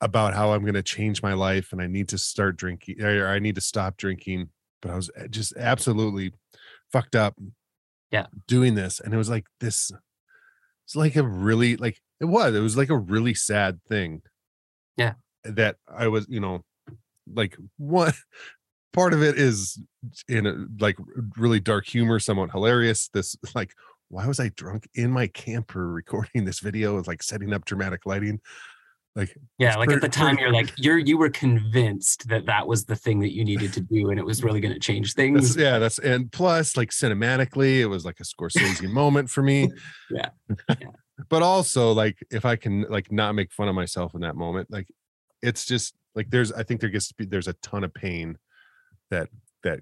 [0.00, 3.28] about how I'm going to change my life and I need to start drinking or
[3.28, 4.50] I need to stop drinking.
[4.82, 6.32] But I was eh, just absolutely
[6.92, 7.34] fucked up.
[8.10, 8.26] Yeah.
[8.46, 9.00] Doing this.
[9.00, 9.90] And it was like this,
[10.84, 14.22] it's like a really, like, it was, it was like a really sad thing.
[14.96, 15.14] Yeah.
[15.44, 16.64] That I was, you know,
[17.32, 18.12] like one
[18.92, 19.80] part of it is
[20.28, 20.96] in a like
[21.36, 23.08] really dark humor, somewhat hilarious.
[23.12, 23.72] This, like,
[24.08, 27.02] why was I drunk in my camper recording this video?
[27.02, 28.40] Like setting up dramatic lighting.
[29.16, 32.66] Like, Yeah, like at the time pretty- you're like you're you were convinced that that
[32.66, 35.14] was the thing that you needed to do and it was really going to change
[35.14, 35.56] That's, things.
[35.56, 39.70] yeah, that's and plus like cinematically, it was like a Scorsese moment for me.
[40.10, 40.28] Yeah,
[40.68, 40.88] yeah.
[41.28, 44.70] But also like if I can like not make fun of myself in that moment,
[44.70, 44.88] like
[45.42, 48.36] it's just like there's I think there gets to be there's a ton of pain
[49.10, 49.28] that
[49.62, 49.80] that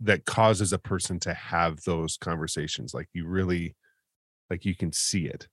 [0.00, 2.94] that causes a person to have those conversations.
[2.94, 3.74] Like you really
[4.50, 5.48] like you can see it.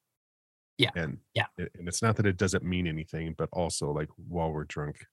[0.77, 1.45] Yeah, And yeah.
[1.57, 5.05] and it's not that it doesn't mean anything, but also like while we're drunk.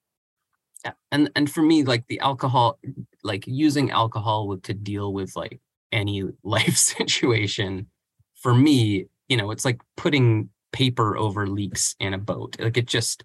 [0.84, 0.92] Yeah.
[1.12, 2.78] And and for me like the alcohol
[3.22, 5.60] like using alcohol to deal with like
[5.92, 7.86] any life situation
[8.34, 12.56] for me, you know, it's like putting paper over leaks in a boat.
[12.58, 13.24] Like it just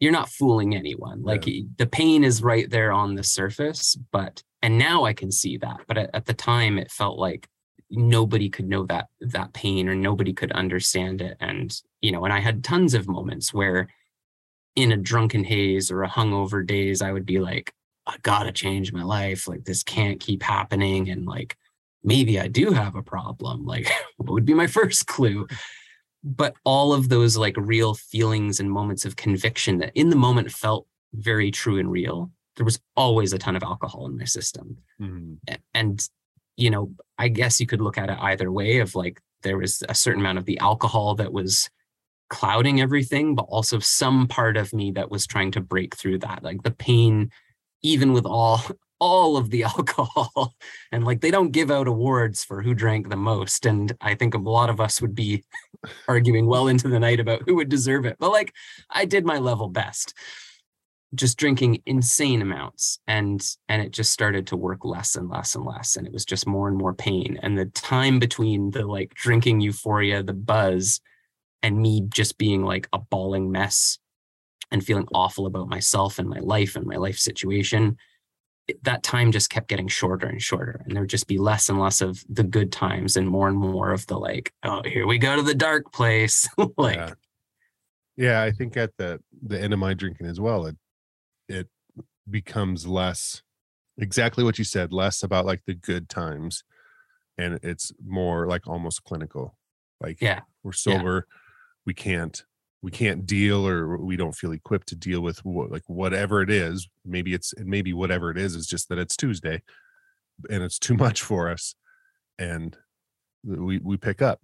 [0.00, 1.22] you're not fooling anyone.
[1.22, 5.30] Like y- the pain is right there on the surface, but and now I can
[5.30, 5.80] see that.
[5.86, 7.48] But at, at the time it felt like
[7.90, 12.32] nobody could know that that pain or nobody could understand it and you know and
[12.32, 13.88] i had tons of moments where
[14.74, 17.72] in a drunken haze or a hungover days i would be like
[18.06, 21.56] i gotta change my life like this can't keep happening and like
[22.04, 23.64] maybe I do have a problem.
[23.64, 25.46] Like, what would be my first clue?
[26.22, 30.50] But all of those like real feelings and moments of conviction that in the moment
[30.50, 34.78] felt very true and real, there was always a ton of alcohol in my system.
[35.00, 35.38] Mhm.
[35.74, 36.08] And,
[36.56, 39.82] you know, I guess you could look at it either way of like there was
[39.88, 41.68] a certain amount of the alcohol that was
[42.30, 46.42] clouding everything, but also some part of me that was trying to break through that.
[46.42, 47.30] Like the pain,
[47.82, 48.62] even with all
[49.04, 50.54] all of the alcohol.
[50.90, 53.66] And like they don't give out awards for who drank the most.
[53.66, 55.44] And I think a lot of us would be
[56.08, 58.16] arguing well into the night about who would deserve it.
[58.18, 58.54] But like
[58.90, 60.14] I did my level best
[61.14, 65.64] just drinking insane amounts and and it just started to work less and less and
[65.64, 69.14] less and it was just more and more pain and the time between the like
[69.14, 71.00] drinking euphoria the buzz
[71.62, 74.00] and me just being like a bawling mess
[74.72, 77.96] and feeling awful about myself and my life and my life situation it-
[78.82, 81.78] that time just kept getting shorter and shorter and there would just be less and
[81.78, 85.18] less of the good times and more and more of the like oh here we
[85.18, 86.48] go to the dark place
[86.78, 87.10] like yeah.
[88.16, 90.76] yeah i think at the the end of my drinking as well it
[91.48, 91.68] it
[92.30, 93.42] becomes less
[93.98, 96.64] exactly what you said less about like the good times
[97.36, 99.56] and it's more like almost clinical
[100.00, 100.40] like Yeah.
[100.62, 100.96] we're Yeah.
[100.98, 101.26] sober
[101.84, 102.44] we can't
[102.84, 106.86] we can't deal or we don't feel equipped to deal with like whatever it is
[107.06, 109.62] maybe it's maybe whatever it is is just that it's tuesday
[110.50, 111.74] and it's too much for us
[112.38, 112.76] and
[113.44, 114.40] we we pick up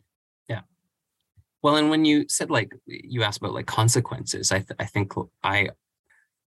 [0.48, 0.62] Yeah.
[1.62, 5.12] Well, and when you said like you asked about like consequences, I th- I think
[5.42, 5.68] I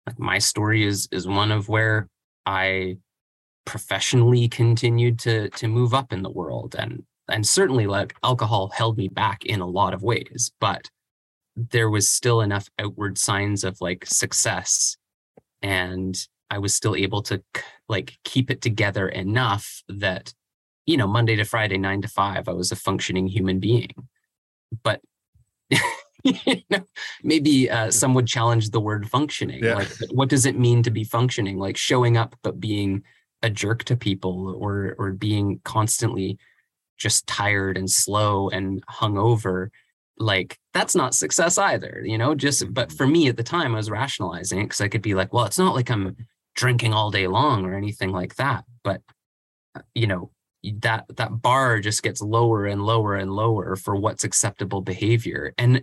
[0.07, 2.07] like my story is is one of where
[2.45, 2.97] I
[3.65, 8.97] professionally continued to to move up in the world and and certainly like alcohol held
[8.97, 10.89] me back in a lot of ways, but
[11.55, 14.97] there was still enough outward signs of like success
[15.61, 17.43] and I was still able to
[17.87, 20.33] like keep it together enough that
[20.85, 23.91] you know Monday to Friday 9 to 5 I was a functioning human being
[24.83, 25.01] but
[26.23, 26.85] you know,
[27.23, 29.63] maybe uh, some would challenge the word functioning.
[29.63, 29.75] Yeah.
[29.75, 31.57] Like, what does it mean to be functioning?
[31.57, 33.03] Like showing up but being
[33.41, 36.37] a jerk to people, or or being constantly
[36.97, 39.69] just tired and slow and hungover.
[40.21, 42.35] Like that's not success either, you know.
[42.35, 45.15] Just but for me at the time, I was rationalizing it because I could be
[45.15, 46.15] like, well, it's not like I'm
[46.55, 49.01] drinking all day long or anything like that, but
[49.75, 50.31] uh, you know,
[50.63, 55.81] that that bar just gets lower and lower and lower for what's acceptable behavior and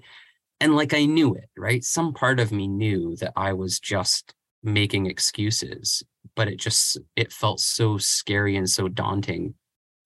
[0.61, 4.35] and like i knew it right some part of me knew that i was just
[4.63, 6.03] making excuses
[6.37, 9.55] but it just it felt so scary and so daunting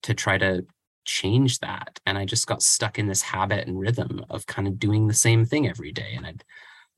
[0.01, 0.65] to try to
[1.05, 4.79] change that and i just got stuck in this habit and rhythm of kind of
[4.79, 6.43] doing the same thing every day and i'd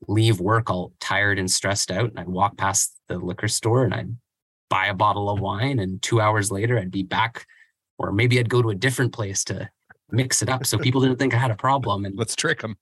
[0.08, 3.94] leave work all tired and stressed out and i'd walk past the liquor store and
[3.94, 4.16] i'd
[4.68, 7.46] buy a bottle of wine and 2 hours later i'd be back
[7.98, 9.70] or maybe I'd go to a different place to
[10.10, 12.76] mix it up so people didn't think I had a problem and let's trick them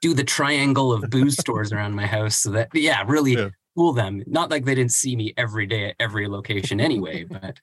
[0.00, 3.50] do the triangle of booze stores around my house so that yeah, really Yeah.
[3.76, 4.22] fool them.
[4.26, 7.60] Not like they didn't see me every day at every location anyway, but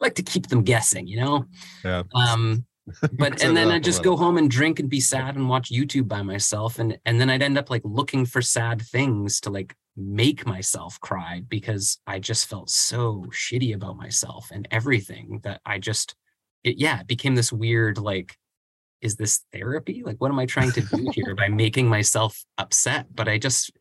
[0.00, 1.44] like to keep them guessing, you know?
[1.84, 2.66] yeah Um
[3.12, 6.06] but and then I'd just go home and drink and be sad and watch YouTube
[6.06, 9.74] by myself and and then I'd end up like looking for sad things to like
[9.96, 15.78] make myself cry because I just felt so shitty about myself and everything that I
[15.78, 16.14] just
[16.62, 18.36] it yeah, it became this weird like
[19.00, 20.02] is this therapy?
[20.04, 23.06] Like what am I trying to do here by making myself upset?
[23.12, 23.72] But I just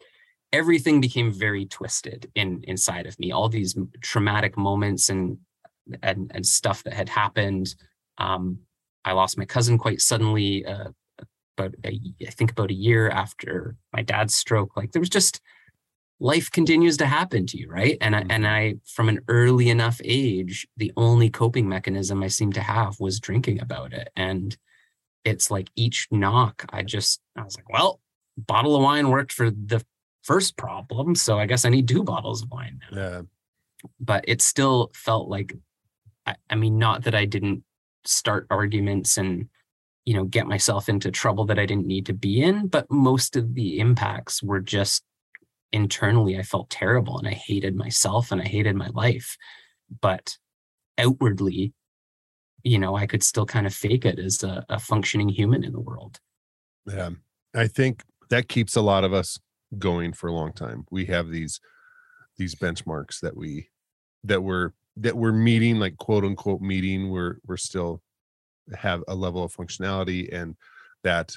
[0.51, 3.31] everything became very twisted in inside of me.
[3.31, 5.37] All these traumatic moments and
[6.01, 7.75] and and stuff that had happened
[8.17, 8.59] um,
[9.03, 10.89] I lost my cousin quite suddenly, uh,
[11.57, 14.75] about a, I think about a year after my dad's stroke.
[14.75, 15.41] Like there was just
[16.19, 17.97] life continues to happen to you, right?
[18.01, 22.55] And I, and I, from an early enough age, the only coping mechanism I seemed
[22.55, 24.09] to have was drinking about it.
[24.15, 24.57] And
[25.23, 27.99] it's like each knock, I just I was like, well,
[28.37, 29.83] bottle of wine worked for the
[30.23, 33.21] first problem, so I guess I need two bottles of wine now yeah
[33.99, 35.55] but it still felt like
[36.25, 37.63] I, I mean not that i didn't
[38.05, 39.47] start arguments and
[40.05, 43.35] you know get myself into trouble that i didn't need to be in but most
[43.35, 45.03] of the impacts were just
[45.71, 49.37] internally i felt terrible and i hated myself and i hated my life
[50.01, 50.37] but
[50.97, 51.73] outwardly
[52.63, 55.73] you know i could still kind of fake it as a, a functioning human in
[55.73, 56.19] the world
[56.87, 57.09] Yeah.
[57.55, 59.39] I think that keeps a lot of us
[59.77, 60.85] going for a long time.
[60.91, 61.59] We have these
[62.37, 63.69] these benchmarks that we
[64.23, 68.01] that we're that we're meeting, like quote unquote meeting, we're we're still
[68.75, 70.55] have a level of functionality and
[71.03, 71.35] that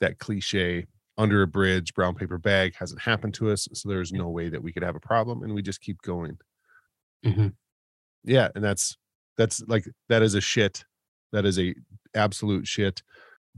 [0.00, 3.68] that cliche under a bridge, brown paper bag hasn't happened to us.
[3.72, 6.38] So there's no way that we could have a problem and we just keep going.
[7.24, 7.54] Mhm.
[8.24, 8.48] Yeah.
[8.54, 8.96] And that's
[9.36, 10.84] that's like that is a shit
[11.32, 11.74] that is a
[12.14, 13.02] absolute shit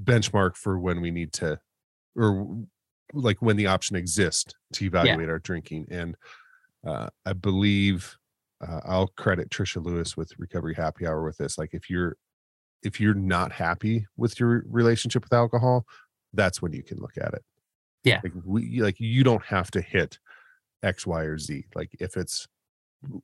[0.03, 1.59] benchmark for when we need to
[2.15, 2.65] or
[3.13, 6.17] like when the option exists to evaluate our drinking and
[6.87, 8.17] uh, i believe
[8.67, 12.17] uh, i'll credit trisha lewis with recovery happy hour with this like if you're
[12.83, 15.85] if you're not happy with your relationship with alcohol
[16.35, 17.45] that's when you can look at it
[18.05, 18.21] Yeah.
[18.23, 20.19] like we like you don't have to hit
[20.83, 22.47] x y or z like if it's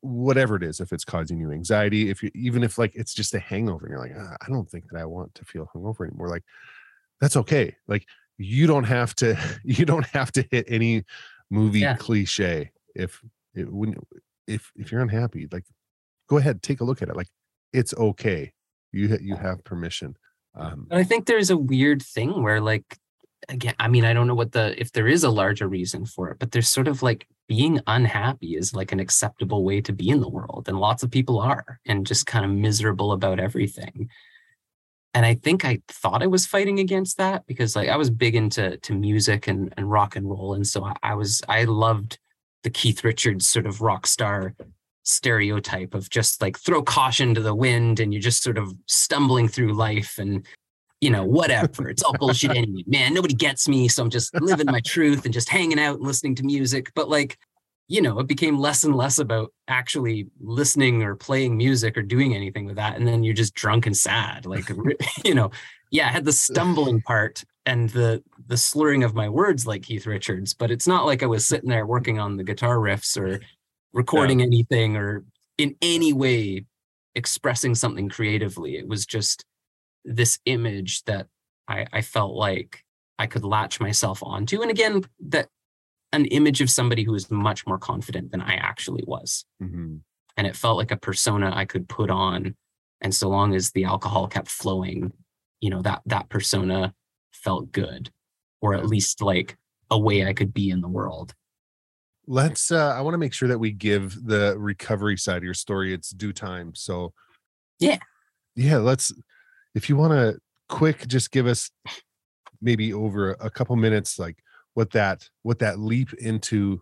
[0.00, 3.34] whatever it is if it's causing you anxiety if you even if like it's just
[3.34, 6.06] a hangover and you're like "Ah, i don't think that i want to feel hungover
[6.06, 6.44] anymore like
[7.20, 8.06] that's okay like
[8.38, 11.04] you don't have to you don't have to hit any
[11.50, 11.96] movie Yeah.
[11.96, 13.20] cliche if
[13.54, 13.94] it when
[14.46, 15.64] if if you're unhappy like
[16.28, 17.28] go ahead take a look at it like
[17.72, 18.52] it's okay
[18.92, 20.16] you you have permission
[20.54, 22.98] um I think there's a weird thing where like
[23.48, 26.30] again, I mean, I don't know what the if there is a larger reason for
[26.30, 30.08] it, but there's sort of like being unhappy is like an acceptable way to be
[30.08, 30.66] in the world.
[30.68, 34.08] And lots of people are and just kind of miserable about everything.
[35.14, 38.34] And I think I thought I was fighting against that because like I was big
[38.34, 40.54] into to music and, and rock and roll.
[40.54, 42.18] And so I, I was I loved
[42.62, 44.54] the Keith Richards sort of rock star
[45.04, 49.48] stereotype of just like throw caution to the wind and you're just sort of stumbling
[49.48, 50.46] through life and
[51.00, 51.88] you know whatever.
[51.88, 52.84] It's all bullshit anyway.
[52.86, 56.06] Man nobody gets me so i'm just living my truth and just hanging out and
[56.06, 56.92] listening to music.
[56.94, 57.38] But like
[57.88, 62.34] you know it became less and less about actually listening or playing music or doing
[62.34, 62.96] anything with that.
[62.96, 64.70] And then you're just drunk and sad like
[65.24, 65.50] you know
[65.90, 70.06] yeah i had the stumbling part and the the slurring of my words like keith
[70.06, 73.40] richards but it's not like i was sitting there working on the guitar riffs or
[73.92, 75.24] recording anything or
[75.58, 76.64] in any way
[77.14, 78.76] expressing something creatively.
[78.76, 79.44] It was just
[80.04, 81.26] this image that
[81.68, 82.84] I, I felt like
[83.18, 84.62] I could latch myself onto.
[84.62, 85.48] And again, that
[86.12, 89.44] an image of somebody who is much more confident than I actually was.
[89.62, 90.00] mhm.
[90.38, 92.54] And it felt like a persona I could put on.
[93.02, 95.12] And so long as the alcohol kept flowing,
[95.60, 96.94] you know, that that persona
[97.32, 98.10] felt good,
[98.60, 99.56] or at least like
[99.90, 101.34] a way I could be in the world.
[102.28, 105.52] let's uh i want to make sure that we give the recovery side of your
[105.54, 107.12] story its due time so
[107.80, 107.98] Yeah.
[108.54, 109.12] yeah let's
[109.74, 111.68] if you want to quick just give us
[112.60, 114.38] maybe over a couple minutes like
[114.74, 116.80] what that what that leap into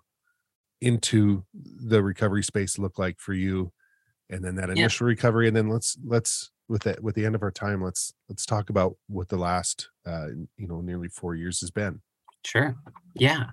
[0.83, 3.73] into the recovery space looked like for you
[4.29, 4.75] and then that Yeah.
[4.83, 8.15] initial recovery and then let's let's with that with the end of our time let's
[8.29, 12.01] let's talk about what the last uh you know nearly four years has been
[12.45, 12.77] Sure.
[13.15, 13.51] Yeah.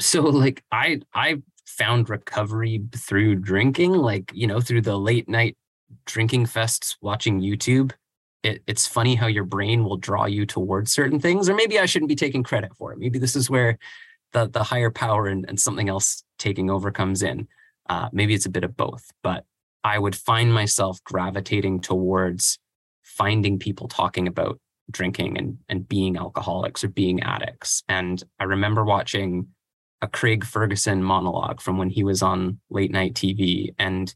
[0.00, 5.56] So like I I found recovery through drinking, like, you know, through the late night
[6.06, 7.92] drinking fests watching YouTube.
[8.42, 11.86] It, it's funny how your brain will draw you towards certain things, or maybe I
[11.86, 12.98] shouldn't be taking credit for it.
[12.98, 13.78] Maybe this is where
[14.32, 17.46] the the higher power and, and something else taking over comes in.
[17.88, 19.44] Uh, maybe it's a bit of both, but
[19.84, 22.58] I would find myself gravitating towards
[23.02, 24.58] finding people talking about
[24.90, 27.82] drinking and and being alcoholics or being addicts.
[27.88, 29.48] And I remember watching
[30.00, 34.14] a Craig Ferguson monologue from when he was on late night TV and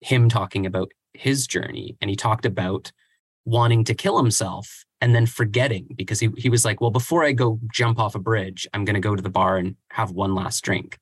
[0.00, 1.96] him talking about his journey.
[2.00, 2.92] And he talked about
[3.44, 7.32] wanting to kill himself and then forgetting because he, he was like, well, before I
[7.32, 10.34] go jump off a bridge, I'm going to go to the bar and have one
[10.34, 10.98] last drink.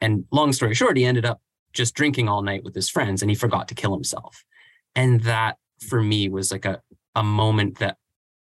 [0.00, 1.40] And long story short, he ended up
[1.72, 4.44] just drinking all night with his friends and he forgot to kill himself.
[4.94, 5.56] And that
[5.86, 6.80] for me was like a,
[7.14, 7.96] a moment that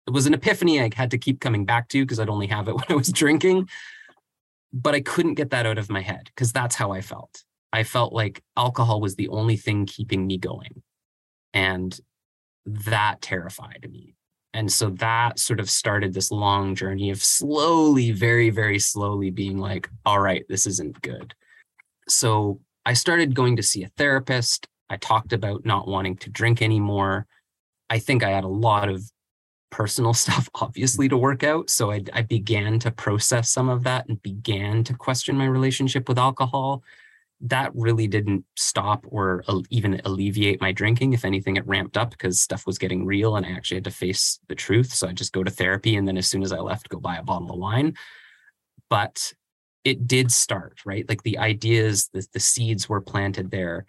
[0.08, 2.68] it was an epiphany I had to keep coming back to because I'd only have
[2.68, 3.70] it when I was drinking.
[4.72, 7.44] But I couldn't get that out of my head because that's how I felt.
[7.72, 10.82] I felt like alcohol was the only thing keeping me going.
[11.54, 11.98] And
[12.66, 14.16] that terrified me.
[14.54, 19.58] And so that sort of started this long journey of slowly, very, very slowly being
[19.58, 21.34] like, all right, this isn't good.
[22.08, 24.68] So I started going to see a therapist.
[24.90, 27.26] I talked about not wanting to drink anymore.
[27.90, 29.04] I think I had a lot of
[29.72, 31.70] personal stuff, obviously, to work out.
[31.70, 36.08] So I, I began to process some of that and began to question my relationship
[36.08, 36.84] with alcohol.
[37.42, 41.14] That really didn't stop or even alleviate my drinking.
[41.14, 43.92] If anything, it ramped up because stuff was getting real and I actually had to
[43.92, 44.94] face the truth.
[44.94, 47.18] So I just go to therapy and then as soon as I left, go buy
[47.18, 47.96] a bottle of wine.
[48.90, 49.34] But
[49.86, 51.08] it did start, right?
[51.08, 53.86] Like the ideas, the, the seeds were planted there.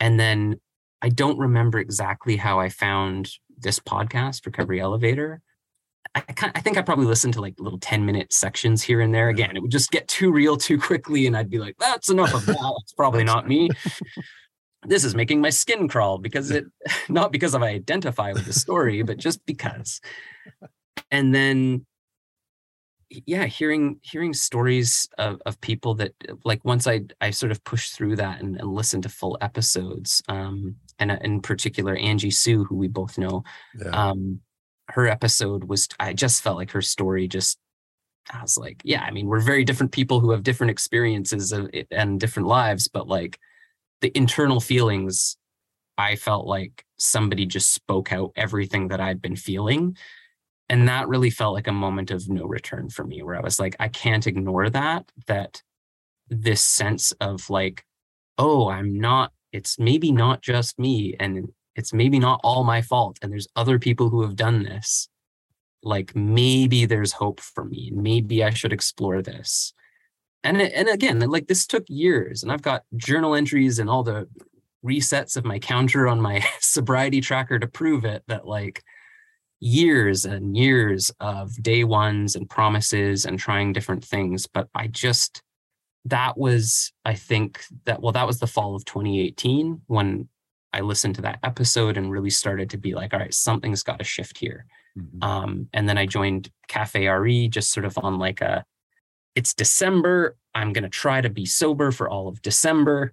[0.00, 0.60] And then
[1.00, 5.40] I don't remember exactly how I found this podcast, Recovery Elevator.
[6.14, 9.14] I, kind I think I probably listened to like little 10 minute sections here and
[9.14, 9.28] there.
[9.28, 11.26] Again, it would just get too real too quickly.
[11.26, 12.74] And I'd be like, that's enough of that.
[12.82, 13.70] It's probably not me.
[14.86, 16.64] This is making my skin crawl because it,
[17.08, 20.00] not because I identify with the story, but just because.
[21.10, 21.84] And then
[23.10, 26.12] yeah hearing hearing stories of, of people that
[26.44, 30.22] like once i i sort of pushed through that and, and listened to full episodes
[30.28, 33.44] um and uh, in particular Angie Sue, who we both know.
[33.78, 33.90] Yeah.
[33.90, 34.40] Um,
[34.90, 37.58] her episode was I just felt like her story just
[38.32, 41.70] I was like, yeah, I mean, we're very different people who have different experiences of
[41.72, 43.38] it and different lives, but like
[44.02, 45.36] the internal feelings,
[45.96, 49.96] I felt like somebody just spoke out everything that I'd been feeling.
[50.70, 53.58] And that really felt like a moment of no return for me, where I was
[53.58, 55.62] like, I can't ignore that, that
[56.28, 57.84] this sense of like,
[58.36, 61.16] oh, I'm not, it's maybe not just me.
[61.18, 63.18] And it's maybe not all my fault.
[63.22, 65.08] And there's other people who have done this
[65.82, 69.72] like maybe there's hope for me maybe i should explore this
[70.42, 74.28] and and again like this took years and i've got journal entries and all the
[74.84, 78.82] resets of my counter on my sobriety tracker to prove it that like
[79.60, 85.42] years and years of day ones and promises and trying different things but i just
[86.04, 90.28] that was i think that well that was the fall of 2018 when
[90.72, 93.98] i listened to that episode and really started to be like all right something's got
[93.98, 94.66] to shift here
[94.98, 95.22] Mhm.
[95.22, 98.64] um, and then I joined Cafe RE just sort of on like a,
[99.36, 100.36] it's December.
[100.56, 103.12] I'm going to try to be sober for all of December.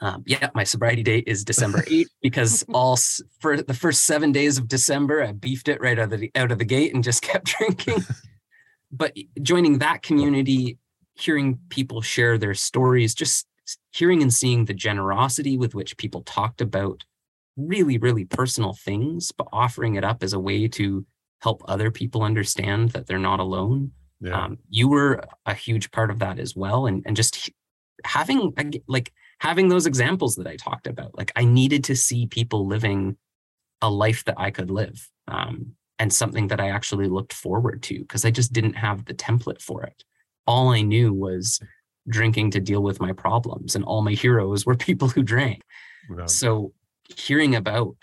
[0.00, 2.98] Um, yeah, my sobriety date is December 8th because all
[3.40, 6.52] for the first seven days of December, I beefed it right out of the out
[6.52, 8.04] of the gate and just kept drinking.
[8.92, 10.78] but joining that community,
[11.14, 13.46] hearing people share their stories, just
[13.90, 17.04] hearing and seeing the generosity with which people talked about
[17.56, 21.04] really, really personal things, but offering it up as a way to
[21.40, 23.90] help other people understand that they're not alone.
[24.20, 24.44] yeah.
[24.44, 26.86] Um, you were a huge part of that as well.
[26.86, 27.50] And, and just
[28.04, 28.52] having
[28.86, 33.16] like having those examples that I talked about, like I needed to see people living
[33.80, 38.00] a life that I could live um, and something that I actually looked forward to
[38.00, 40.04] because I just didn't have the template for it.
[40.46, 41.60] All I knew was
[42.08, 45.62] drinking to deal with my problems, and all my heroes were people who drank.
[46.16, 46.26] Yeah.
[46.26, 46.72] So
[47.16, 47.96] hearing about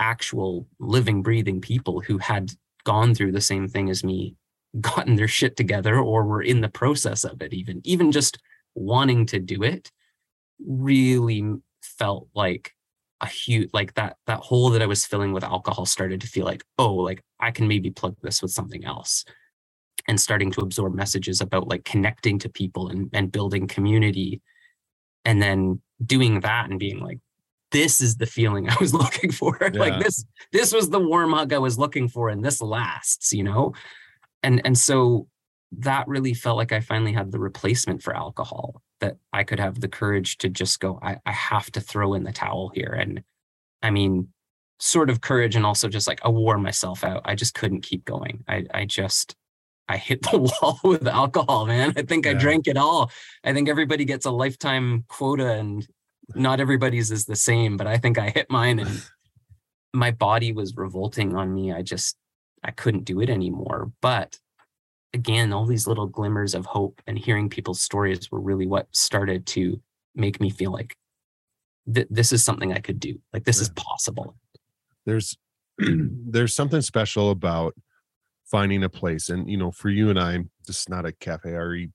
[0.00, 2.52] actual living, breathing people who had
[2.84, 4.36] gone through the same thing as me,
[4.80, 8.38] gotten their shit together, or were in the process of it, even, even just
[8.74, 9.90] wanting to do it,
[10.64, 11.44] really
[11.82, 12.72] felt like
[13.20, 16.44] a huge like that that hole that I was filling with alcohol started to feel
[16.44, 19.24] like, oh, like I can maybe plug this with something else.
[20.06, 24.40] And starting to absorb messages about like connecting to people and, and building community.
[25.24, 27.18] And then doing that and being like,
[27.70, 29.58] this is the feeling I was looking for.
[29.72, 29.80] Yeah.
[29.80, 33.42] like this, this was the warm hug I was looking for, and this lasts, you
[33.42, 33.74] know?
[34.42, 35.28] And and so
[35.78, 39.80] that really felt like I finally had the replacement for alcohol, that I could have
[39.80, 42.96] the courage to just go, I, I have to throw in the towel here.
[42.98, 43.22] And
[43.82, 44.28] I mean,
[44.80, 47.22] sort of courage and also just like I wore myself out.
[47.24, 48.44] I just couldn't keep going.
[48.48, 49.34] I I just
[49.88, 51.92] I hit the wall with alcohol, man.
[51.96, 53.10] I think I drank it all.
[53.44, 55.86] I think everybody gets a lifetime quota and
[56.34, 59.02] not everybody's is the same, but I think I hit mine and
[59.94, 61.72] my body was revolting on me.
[61.72, 62.16] I just
[62.62, 63.92] I couldn't do it anymore.
[64.00, 64.38] But
[65.14, 69.46] again, all these little glimmers of hope and hearing people's stories were really what started
[69.46, 69.80] to
[70.14, 70.96] make me feel like
[71.92, 73.18] th- this is something I could do.
[73.32, 74.36] Like this is possible.
[75.06, 75.36] there's
[75.78, 77.74] there's something special about
[78.50, 81.52] finding a place and you know for you and i this is not a cafe
[81.52, 81.88] re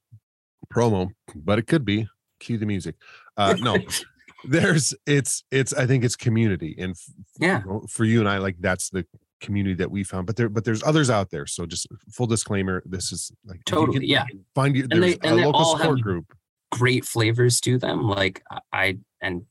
[0.74, 2.07] promo but it could be
[2.39, 2.95] cue the music
[3.38, 3.76] uh no
[4.47, 7.59] there's it's it's i think it's community and f- Yeah.
[7.61, 9.05] you know, for you and i like that's the
[9.43, 12.81] community that we found but there but there's others out there so just full disclaimer
[12.85, 14.25] this is like if you Totally, can yeah.
[14.55, 16.33] find you And there's they- a local all support have- group
[16.71, 18.07] great flavors to them.
[18.07, 19.43] Like I- I and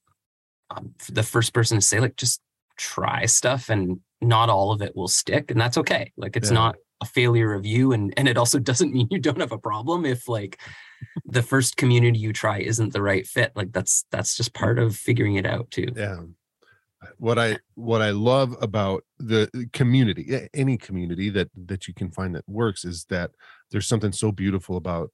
[0.70, 2.40] um, the first person to say like just
[2.76, 6.11] try stuff and not all of it will stick and that's okay.
[6.16, 6.55] Like it's Yeah.
[6.55, 9.59] not a failure of you and and it also doesn't mean you don't have a
[9.59, 10.61] problem if like
[11.24, 13.53] the first community you try isn't the right fit.
[13.55, 15.88] Like that's that's just part of figuring it out too.
[15.95, 16.16] yeah
[17.18, 22.34] what i what i love about the community any community that that you can find
[22.34, 23.30] that works is that
[23.70, 25.11] there's something so beautiful about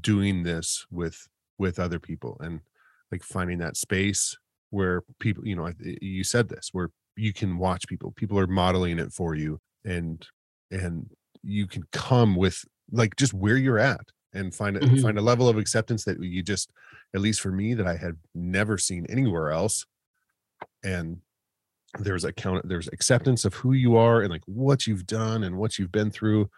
[0.00, 2.60] doing this with with other people and
[3.12, 4.36] like finding that space
[4.70, 8.98] where people you know you said this where you can watch people people are modeling
[8.98, 10.28] it for you and
[10.70, 11.10] and
[11.42, 15.00] you can come with like just where you're at and find a, Mhm.
[15.00, 16.70] find a level of acceptance that you just
[17.14, 19.86] at least for me that I had never seen anywhere else
[20.84, 21.18] and
[22.00, 25.78] there's account there's acceptance of who you are and like what you've done and what
[25.78, 26.48] you've been through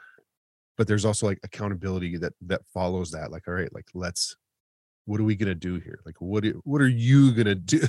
[0.77, 4.37] but there's also like accountability that that follows that like all right like let's
[5.05, 7.81] what are we gonna do here like what what are you gonna do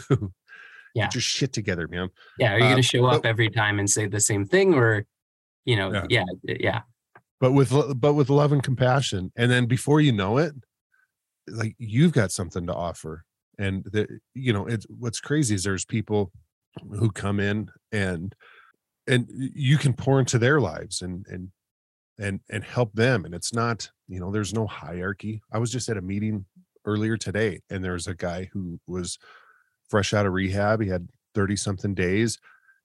[0.93, 1.05] Yeah.
[1.05, 2.53] get your shit together man Yeah.
[2.53, 5.05] Are you Uh, gonna show but- up every time and say the same thing or
[5.65, 6.23] you know, Yeah.
[6.43, 6.81] yeah, yeah.
[7.39, 10.53] but with but with love and compassion and then before you know it
[11.47, 13.23] like you've got something to offer
[13.59, 16.31] and the, you know it's what's crazy is there's people
[16.99, 18.33] who come in and
[19.07, 21.49] and you can pour into their lives and and
[22.17, 25.41] and and help them and it's not you know there's no hierarchy.
[25.51, 26.45] I was just at a meeting
[26.85, 29.17] earlier today and there's a guy who was
[29.89, 30.81] fresh out of rehab.
[30.81, 32.39] He had 30 something days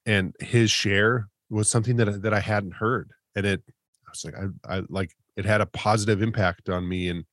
[0.06, 3.62] and his share was something that I- that i hadn't heard and it
[4.06, 7.24] i was like i, I like it had a positive impact on me and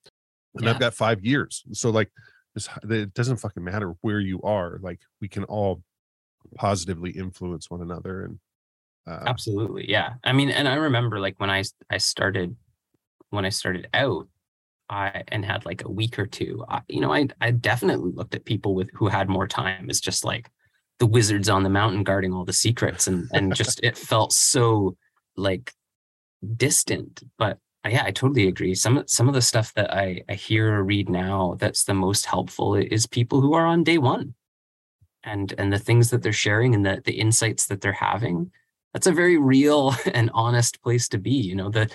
[0.56, 0.72] and Yeah.
[0.72, 1.64] i've got five years.
[1.74, 2.12] So like
[2.56, 5.82] it doesn't fucking matter where you are like we can all
[6.56, 8.40] positively influence one another and
[9.08, 10.14] uh, absolutely yeah.
[10.24, 12.56] I mean and i remember like when i i started
[13.30, 14.28] when i started out
[14.90, 18.36] i and had like a week or two I, you know i i definitely looked
[18.36, 20.52] at people with who had more time as just like
[21.00, 24.98] the wizards on the mountain guarding all the secrets and and just it felt so
[25.36, 25.74] like
[26.58, 27.58] distant but
[27.90, 28.76] yeah i totally agree.
[28.76, 32.26] Some some of the stuff that i i hear or read now that's the most
[32.26, 34.36] helpful is people who are on day one.
[35.24, 38.52] And and the things that they're sharing and the the insights that they're having
[38.94, 41.90] that's a very real and honest place to be you know the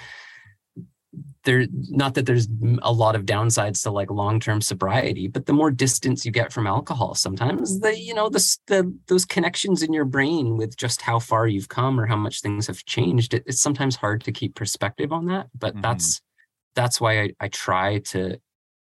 [1.47, 2.49] there not that there's
[2.82, 6.66] a lot of downsides to like long-term sobriety but the more distance you get from
[6.66, 11.18] alcohol sometimes the you know the, the those connections in your brain with just how
[11.18, 14.55] far you've come or how much things have changed it, it's sometimes hard to keep
[14.55, 15.82] perspective on that but Mhm.
[15.82, 16.20] that's
[16.74, 18.38] that's why I, I try to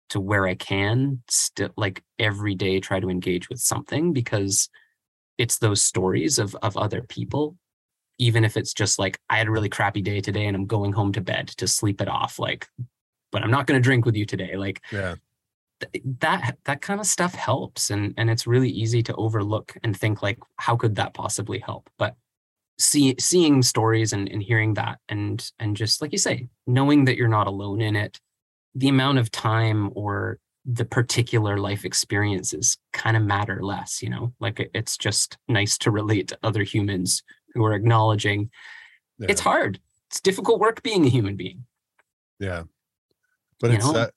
[0.10, 4.70] to where i can still like every day try to engage with something because
[5.38, 7.58] it's those stories of of other people
[8.20, 10.94] even if it's just like I had a really crappy day today and I'm going
[10.94, 12.68] home to bed to sleep it off like
[13.32, 15.16] but I'm not going to drink with you today like yeah.
[15.80, 19.98] th- that that kind of stuff helps and and it's really easy to overlook and
[19.98, 21.90] think like how could that possibly help?
[21.98, 22.16] But
[22.78, 27.18] see, seeing stories and, and hearing that and and just like you say knowing that
[27.18, 28.20] you're not alone in it
[28.76, 34.34] the amount of time or the particular life experiences kind of matter less you know?
[34.40, 37.24] Like it- it's just nice to relate to other humans
[37.54, 38.50] who are acknowledging
[39.20, 39.80] it's hard.
[40.10, 41.66] It's difficult work being a human being.
[42.40, 42.64] Yeah.
[43.60, 44.00] But you it's know?
[44.00, 44.08] uh,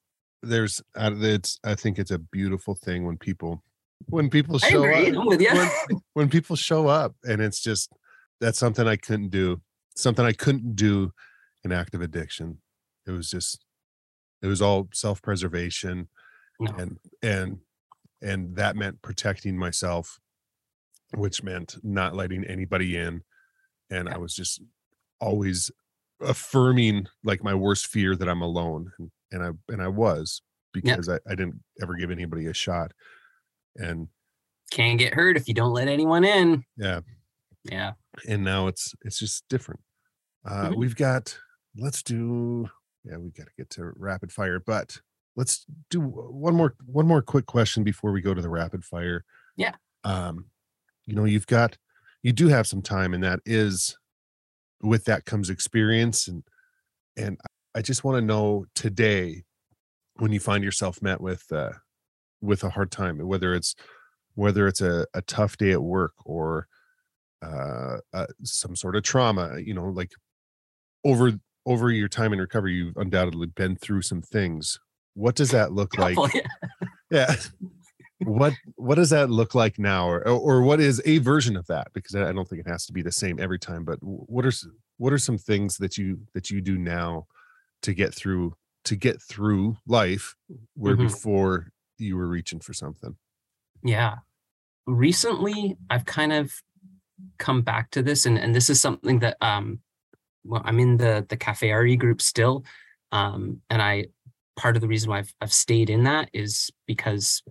[0.45, 3.63] there's uh, it's i think it's a beautiful thing when people
[4.07, 5.71] when people show up when,
[6.15, 7.93] when people show up and it's just
[8.41, 9.61] that's something i couldn't do
[9.95, 11.13] something i couldn't do
[11.65, 12.59] in active addiction.
[13.07, 13.65] It was just
[14.43, 16.09] it was all self-preservation
[16.61, 16.75] No.
[16.77, 17.59] and and
[18.21, 20.19] and that meant protecting myself
[21.15, 23.23] which meant not letting anybody in
[23.91, 24.61] and i was just
[25.21, 25.71] always
[26.21, 30.43] affirming like my worst fear that i'm alone and, and i and i was
[30.75, 30.81] Yeah.
[30.97, 32.93] because I, I didn't ever give anybody a shot
[33.77, 34.09] and
[34.71, 37.01] can't get hurt if you don't let anyone in yeah
[37.65, 37.93] yeah
[38.29, 39.81] and now it's it's just different
[40.47, 40.77] uh Mhm.
[40.77, 41.37] we've got
[41.77, 42.69] let's do
[43.05, 45.01] yeah we got to get to rapid fire but
[45.37, 49.25] let's do one more one more quick question before we go to the rapid fire
[49.57, 49.75] Yeah.
[50.05, 50.47] um
[51.07, 51.77] you know you've got
[52.23, 53.97] you do have some time and that is
[54.83, 56.43] with that comes experience and
[57.17, 57.39] and
[57.75, 59.43] i just want to know today
[60.17, 61.71] when you find yourself met with uh
[62.41, 63.75] with a hard time whether it's
[64.35, 66.67] whether it's a, a tough day at work or
[67.43, 70.13] uh, uh some sort of trauma you know like
[71.05, 71.33] over
[71.67, 74.79] over your time in recovery you've undoubtedly been through some things.
[75.15, 76.17] What does that look like?
[76.17, 76.47] Couple, yeah.
[77.11, 77.35] yeah
[78.25, 81.89] what what does that look like now or or what is a version of that
[81.93, 84.53] because i don't think it has to be the same every time but what are
[84.99, 87.27] what are some things that you that you do now
[87.83, 88.55] to get through
[88.85, 90.35] to get through life
[90.75, 91.09] where Mhm.
[91.09, 91.69] before
[91.99, 93.17] you were reaching for something
[93.85, 94.17] Yeah.
[94.87, 96.53] Recently, I've kind of
[97.39, 99.79] come back to this, and, and this is something that um,
[100.45, 102.65] well, I'm in the the Cafe group still,
[103.13, 104.07] um, and I
[104.57, 107.43] part of the reason why I've I've stayed in that is because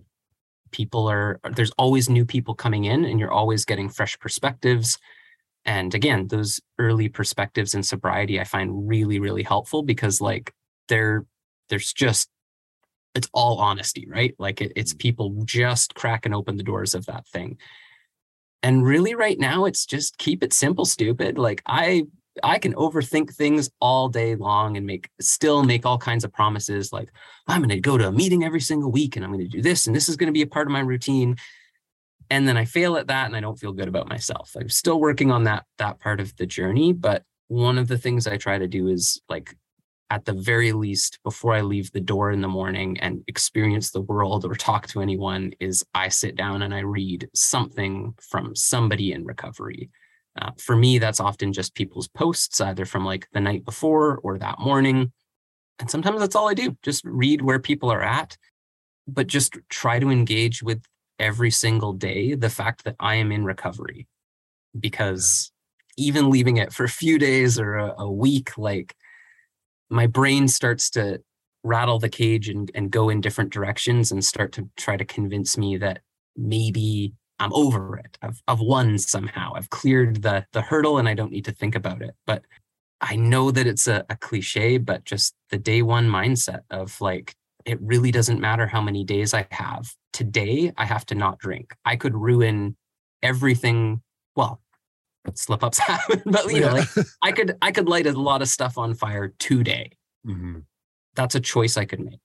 [0.72, 4.98] people are there's always new people coming in, and you're always getting fresh perspectives.
[5.64, 10.52] And again, those early perspectives in sobriety, I find really really helpful because like
[10.88, 11.24] there
[11.68, 12.28] there's just
[13.14, 14.34] it's all honesty, right?
[14.38, 14.98] Like it, it's mm-hmm.
[14.98, 17.58] people just cracking open the doors of that thing.
[18.62, 21.36] And really right now it's just keep it simple, stupid.
[21.38, 22.04] Like I
[22.42, 26.92] I can overthink things all day long and make still make all kinds of promises
[26.92, 27.10] like
[27.46, 29.62] I'm going to go to a meeting every single week and I'm going to do
[29.62, 31.36] this and this is going to be a part of my routine.
[32.30, 34.56] And then I fail at that and I don't feel good about myself.
[34.58, 38.26] I'm still working on that that part of the journey, but one of the things
[38.26, 39.54] I try to do is like
[40.12, 44.02] at the very least before I leave the door in the morning and experience the
[44.02, 49.12] world or talk to anyone is I sit down and I read something from somebody
[49.12, 49.90] in recovery.
[50.40, 54.38] Uh, for me, that's often just people's posts, either from like the night before or
[54.38, 55.12] that morning.
[55.78, 58.36] And sometimes that's all I do, just read where people are at,
[59.06, 60.82] but just try to engage with
[61.18, 64.06] every single day the fact that I am in recovery
[64.78, 65.52] because
[65.96, 68.96] even leaving it for a few days or a, a week, like
[69.90, 71.20] my brain starts to
[71.62, 75.56] rattle the cage and, and go in different directions and start to try to convince
[75.56, 76.00] me that
[76.36, 78.18] maybe I'm over it.
[78.22, 79.52] I've, I've won somehow.
[79.54, 82.14] I've cleared the, the hurdle and I don't need to think about it.
[82.26, 82.44] But
[83.00, 87.34] I know that it's a, a cliche, but just the day one mindset of like,
[87.64, 89.92] it really doesn't matter how many days I have.
[90.12, 91.74] Today, I have to not drink.
[91.84, 92.76] I could ruin
[93.22, 94.02] everything.
[94.36, 94.60] Well,
[95.34, 96.88] slip ups happen, but you know, like
[97.22, 99.92] I could I could light a lot of stuff on fire today.
[100.26, 100.64] Mhm.
[101.14, 102.20] That's a choice I could make.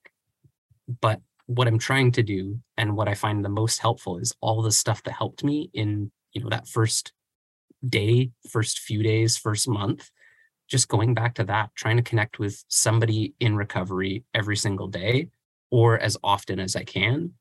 [1.00, 4.60] But what I'm trying to do and what I find the most helpful is all
[4.60, 7.12] the stuff that helped me in, you know, that first
[7.88, 10.10] day, first few days, first month.
[10.68, 15.30] Just going back to that, trying to connect with somebody in recovery every single day
[15.70, 17.32] or as often as I can.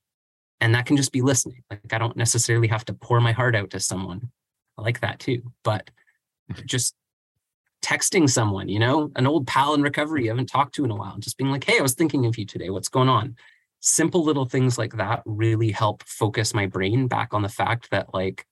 [0.61, 1.63] And that can just be listening.
[1.69, 4.31] Like I don't necessarily have to pour my heart out to someone.
[4.77, 5.51] I like that too.
[5.65, 5.91] But
[6.65, 6.95] just
[7.83, 10.95] texting someone, you know, an old pal in recovery you haven't talked to in a
[10.95, 12.69] while, just being like, hey, I was thinking of you today.
[12.69, 13.35] What's going on?
[13.79, 18.13] Simple little things like that really help focus my brain back on the fact that,
[18.13, 18.45] like,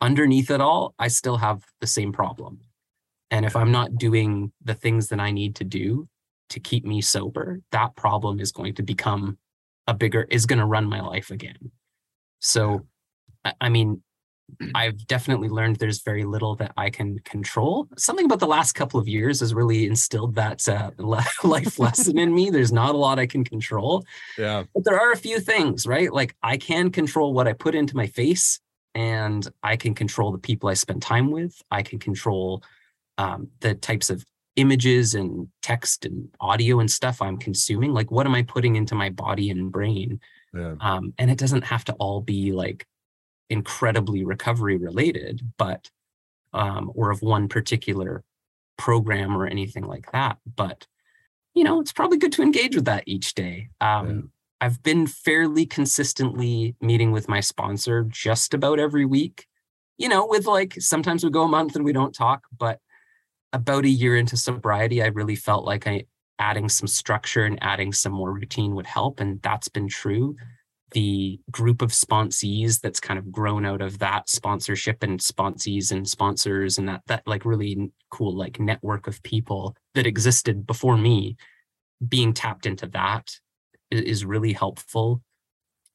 [0.00, 2.60] underneath it all, I still have the same problem.
[3.30, 6.08] And if I'm not doing the things that I need to do
[6.50, 9.38] to keep me sober, that problem is going to become
[9.86, 11.70] a bigger, is going to run my life again.
[12.40, 12.86] So,
[13.60, 14.02] I- mean,
[14.74, 17.88] I've definitely learned there's very little that I can control.
[17.96, 20.90] Something about the last couple of years has really instilled that uh,
[21.42, 22.50] life lesson in me.
[22.50, 24.04] There's not a lot I can control,
[24.38, 24.64] Yeah.
[24.74, 26.12] but there are a few things, right?
[26.12, 28.60] Like I can control what I put into my face,
[28.94, 31.60] and I can control the people I spend time with.
[31.70, 32.62] I can control
[33.18, 34.24] um, the types of
[34.56, 37.92] images and text and audio and stuff I'm consuming.
[37.92, 40.20] Like, what am I putting into my body and brain?
[40.54, 40.76] Yeah.
[40.80, 42.86] um, and it doesn't have to all be like
[43.50, 45.90] incredibly recovery related but
[46.52, 48.22] um, or of one particular
[48.78, 50.38] program or anything like that.
[50.56, 50.86] But
[51.54, 53.68] you know it's probably good to engage with that each day.
[53.80, 54.20] Um, Yeah.
[54.66, 59.46] i've been fairly consistently meeting with my sponsor just about every week
[59.98, 62.78] you know with like sometimes we go a month and we don't talk but
[63.52, 66.04] about a year into sobriety i really felt like i
[66.38, 70.36] adding some structure and adding some more routine would help and that's been true
[70.94, 76.08] the group of sponsees that's kind of grown out of that sponsorship and sponsees and
[76.08, 81.36] sponsors and that that like really cool like network of people that existed before me
[82.08, 83.28] being tapped into that
[83.90, 85.20] is really helpful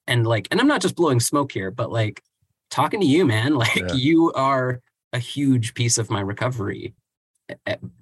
[0.08, 2.22] and like and i'm not just blowing smoke here but like
[2.70, 3.94] talking to you man like Yeah.
[3.94, 4.82] you are
[5.14, 6.94] a huge piece of my recovery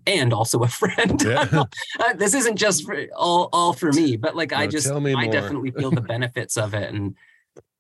[0.05, 1.63] and also a friend Yeah.
[1.99, 5.25] Uh, this isn't just for all all for me but like i just i more.
[5.31, 7.15] definitely feel the benefits of it and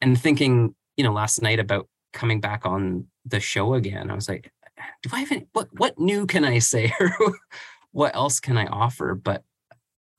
[0.01, 4.27] and thinking you know last night about coming back on the show again i was
[4.29, 4.51] like
[5.03, 7.11] do i even what what new can i say or
[7.91, 9.43] what else can i offer but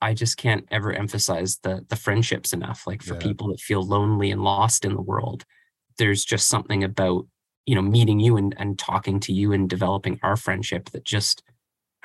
[0.01, 3.21] i just can't ever emphasize the the friendships enough like for Yeah.
[3.21, 5.45] people that feel lonely and lost in the world
[5.99, 7.27] there's just something about
[7.69, 11.43] you know meeting you and and talking to you and developing our friendship that just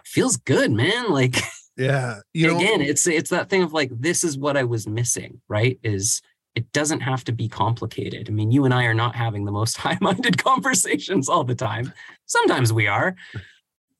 [0.03, 1.37] feels good man like
[1.77, 2.19] Yeah.
[2.33, 5.41] You know, again it's it's that thing of like this is what i was missing
[5.47, 6.21] right is
[6.53, 9.51] it doesn't have to be complicated i mean you and i are not having the
[9.51, 11.91] most high-minded conversations all the time
[12.27, 13.15] sometimes we are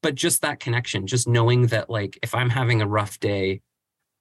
[0.03, 3.59] but just that connection just knowing that like if i'm having a rough day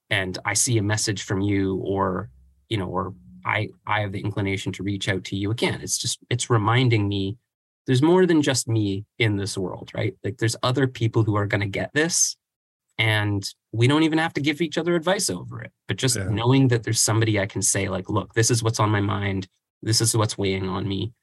[0.09, 2.29] and i see a message from you or
[2.69, 3.13] you know or
[3.45, 5.79] i i have the inclination to reach out to you again.
[5.81, 7.37] It's just it's reminding me
[7.85, 10.15] there's more than just me in this world right?
[10.23, 12.35] Like there's other people who are going to get this
[12.99, 15.71] and we don't even have to give each other advice over it.
[15.87, 16.29] But just Yeah.
[16.29, 19.47] knowing that there's somebody i can say like look this is what's on my mind.
[19.81, 21.13] This is what's weighing on me.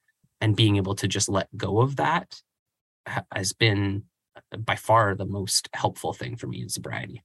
[0.43, 2.41] And being able to just let go of that
[3.33, 4.05] has been
[4.37, 7.23] uh, by far the most helpful thing for me in sobriety.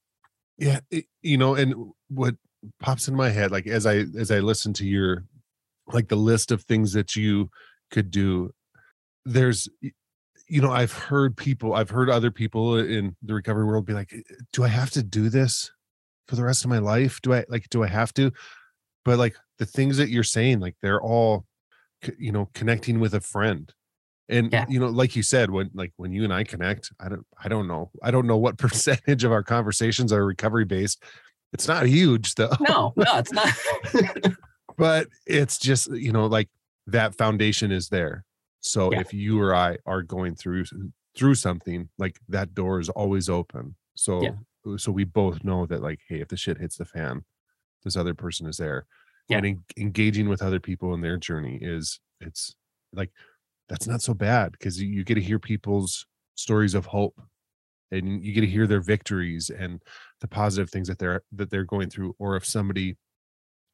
[0.58, 1.74] Yeah it- you know and
[2.10, 2.36] what
[2.80, 5.26] pops in my head like as i as i listen to your
[5.93, 7.49] like the list of things that you
[7.91, 8.51] could do
[9.26, 9.68] there's
[10.47, 14.11] you know i've heard people i've heard other people in the recovery world be like
[14.13, 14.22] "Eh,
[14.53, 15.72] do i have to do this
[16.28, 17.22] for the rest of my life?
[17.22, 18.32] Do i like do i have to?
[19.03, 21.45] But like the things that you're saying like they're all
[22.18, 23.72] you know connecting with a friend.
[24.28, 24.66] And Yeah.
[24.68, 27.47] you know like you said when like when you and i connect i don't i
[27.47, 31.03] don't know i don't know what percentage of our conversations are recovery based
[31.56, 33.49] it's not huge though no no it's not
[34.78, 36.49] but it's just you know like
[36.88, 38.24] that foundation is there
[38.62, 38.99] so Yeah.
[39.01, 40.66] if you or i are going through
[41.18, 44.76] through something like that door is always open so Yeah.
[44.78, 47.24] so we both know that like hey if the shit hits the fan
[47.84, 48.86] this other person is there
[49.30, 49.38] Yeah.
[49.38, 52.56] and en- engaging with other people in their journey is it's
[52.93, 53.12] like
[53.70, 57.20] that's not so bad because you, you get to hear people's stories of hope
[57.92, 59.82] and you get to hear their victories and
[60.22, 62.96] the positive things that they're that they're going through or if somebody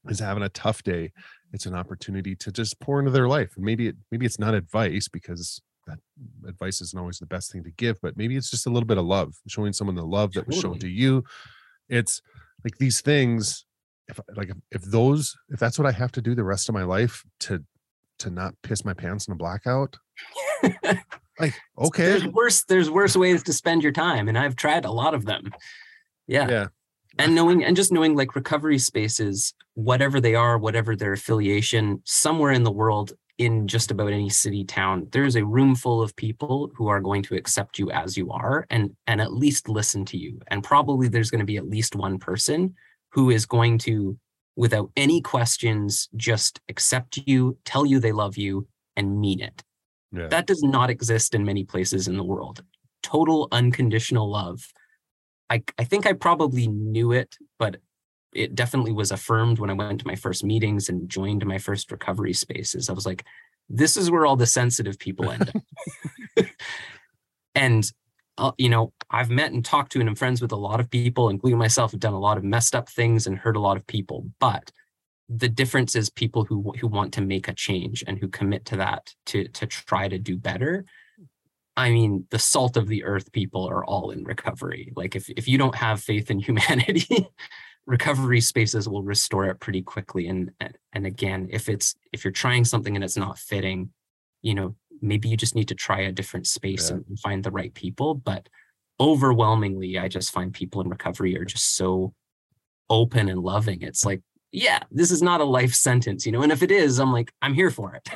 [0.08, 1.12] is having a tough day
[1.54, 3.52] it's an opportunity to just pour into their life.
[3.56, 6.00] And maybe it maybe it's not advice because that
[6.48, 9.00] advice isn't always the best thing to give but maybe it's just a little bit
[9.00, 11.24] of love showing someone the love that was shown to you.
[11.90, 12.22] It's
[12.64, 13.66] like these things
[14.12, 16.76] if like if, if those if that's what i have to do the rest of
[16.76, 17.64] my life to
[18.20, 19.98] to not piss my pants in a blackout
[21.40, 22.64] like okay There's worse.
[22.64, 25.52] There's worse ways to spend your time, and I've tried a lot of them.
[26.28, 26.50] Yeah.
[26.50, 26.68] yeah
[27.18, 32.52] and knowing and just knowing like recovery spaces whatever they are whatever their affiliation somewhere
[32.52, 36.72] in the world in just about any city town there's a room full of people
[36.76, 40.18] who are going to accept you as you are and and at least listen to
[40.18, 42.74] you and probably there's going to be at least one person
[43.12, 44.18] who is going to
[44.56, 49.64] without any questions just accept you tell you they love you and mean it
[50.12, 52.64] yeah that does not exist in many places in the world
[53.04, 54.72] total unconditional love
[55.52, 57.76] I, I think I probably knew it, but
[58.34, 61.92] it definitely was affirmed when I went to my first meetings and joined my first
[61.92, 62.90] recovery spaces.
[62.90, 63.26] I was like,
[63.68, 65.52] this is where all the sensitive people end
[66.38, 66.46] up.
[67.56, 67.84] and,
[68.38, 70.90] uh, you know, I've met and talked to and I'm friends with a lot of
[70.90, 73.76] people, including myself, have done a lot of messed up things and hurt a lot
[73.76, 74.30] of people.
[74.40, 74.72] But
[75.38, 78.76] the difference is people who who want to make a change and who commit to
[78.78, 80.86] that to to try to do better
[81.78, 84.92] I mean, the salt of the earth people are all in recovery.
[84.96, 87.28] Like if if you don't have faith in humanity,
[87.86, 90.28] recovery spaces will restore it pretty quickly.
[90.28, 93.92] And and- again, if it's if you're trying something and it's not fitting,
[94.42, 96.98] you know, maybe you just need to try a different space Yeah.
[97.08, 98.16] and find the right people.
[98.16, 98.50] But
[99.00, 102.14] overwhelmingly, I just find people in recovery are just so
[102.90, 103.82] open and loving.
[103.82, 104.22] It's like,
[104.52, 106.42] yeah, this is not a life sentence, you know.
[106.42, 108.10] And if it is, I'm like, I'm here for it.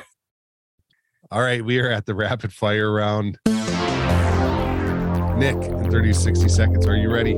[1.30, 3.38] All right, we are at the rapid fire round.
[5.36, 7.34] Nick, in 30 to 60 seconds, are you ready?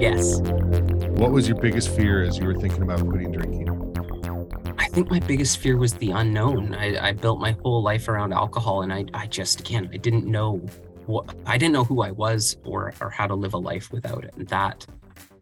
[0.00, 0.40] yes.
[1.18, 3.68] What was your biggest fear as you were thinking about quitting drinking?
[4.78, 6.74] I think my biggest fear was the unknown.
[6.74, 10.26] I, I built my whole life around alcohol, and I, I just again, I didn't
[10.26, 10.56] know
[11.06, 14.24] what I didn't know who I was or or how to live a life without
[14.24, 14.86] it, and that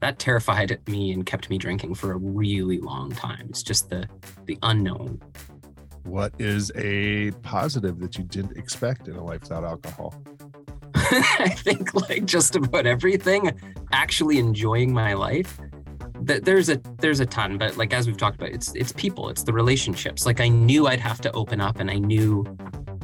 [0.03, 3.47] that terrified me and kept me drinking for a really long time.
[3.49, 4.09] It's just the
[4.47, 5.23] the unknown.
[6.03, 10.13] What is a positive that you didn't expect in a life without alcohol?
[10.95, 13.53] I think like just about everything,
[13.93, 15.61] actually enjoying my life.
[16.21, 19.29] That there's a there's a ton, but like as we've talked about, it's it's people,
[19.29, 20.27] it's the relationships.
[20.27, 22.45] Like I knew I'd have to open up, and I knew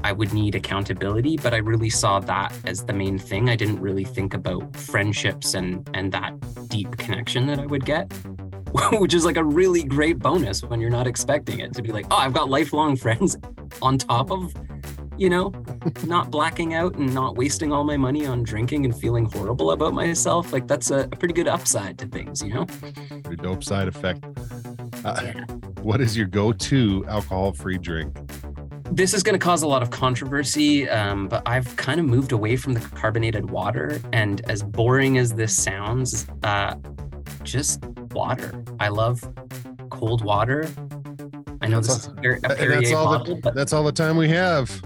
[0.08, 3.50] I would need accountability, but I really saw that as the main thing.
[3.50, 6.32] I didn't really think about friendships and and that
[6.70, 8.10] deep connection that I would get,
[8.92, 12.06] which is like a really great bonus when you're not expecting it to be like,
[12.10, 13.36] oh, I've got lifelong friends
[13.82, 14.54] on top of,
[15.18, 15.52] you know,
[16.04, 19.92] not blacking out and not wasting all my money on drinking and feeling horrible about
[19.92, 20.54] myself.
[20.54, 22.66] Like that's a, a pretty good upside to things, you know?
[23.26, 24.24] Your dope side effect.
[25.04, 25.20] Uh,
[25.82, 28.16] what is your go-to alcohol-free drink?
[28.90, 32.32] This is going to cause a lot of controversy, um, but I've kind of moved
[32.32, 34.00] away from the carbonated water.
[34.12, 36.74] And as boring as this sounds, uh,
[37.42, 38.64] just water.
[38.80, 39.22] I love
[39.90, 40.68] cold water.
[41.60, 43.84] I know this is a, Perrier- a That's Perrier all bottle, the, but that's all
[43.84, 44.82] the time we have.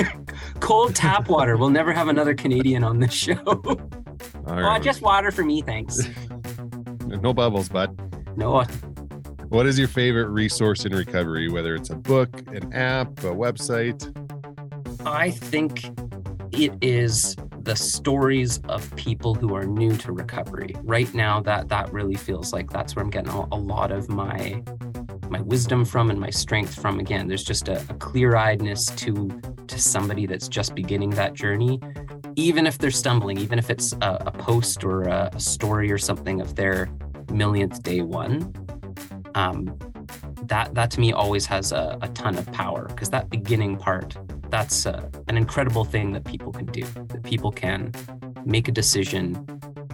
[0.60, 1.56] cold tap water.
[1.56, 3.42] We'll never have another Canadian on this show.
[4.46, 6.08] All oh, just water for me, thanks.
[7.06, 8.00] no bubbles, bud.
[8.36, 8.64] No,
[9.48, 14.14] What is your favorite resource in recovery, whether it's a book, an app, a website?
[15.06, 15.86] I think
[16.52, 20.76] it is the stories of people who are new to recovery.
[20.82, 24.10] Right now, that that really feels like that's where I'm getting a, a lot of
[24.10, 24.62] my
[25.30, 27.00] my wisdom from and my strength from.
[27.00, 29.30] Again, there's just a, a clear-eyedness to
[29.66, 31.80] to somebody that's just beginning that journey.
[32.36, 35.96] Even if they're stumbling, even if it's a, a post or a, a story or
[35.96, 36.90] something of their
[37.30, 38.52] millionth day one,
[39.38, 39.78] um,
[40.42, 44.16] that that to me always has a, a ton of power because that beginning part
[44.50, 47.92] that's uh, an incredible thing that people can do that people can
[48.44, 49.22] make a decision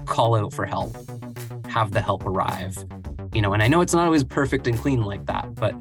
[0.06, 0.96] call out for help
[1.66, 2.76] have the help arrive
[3.32, 5.74] you know and i know it's not always perfect and clean like that but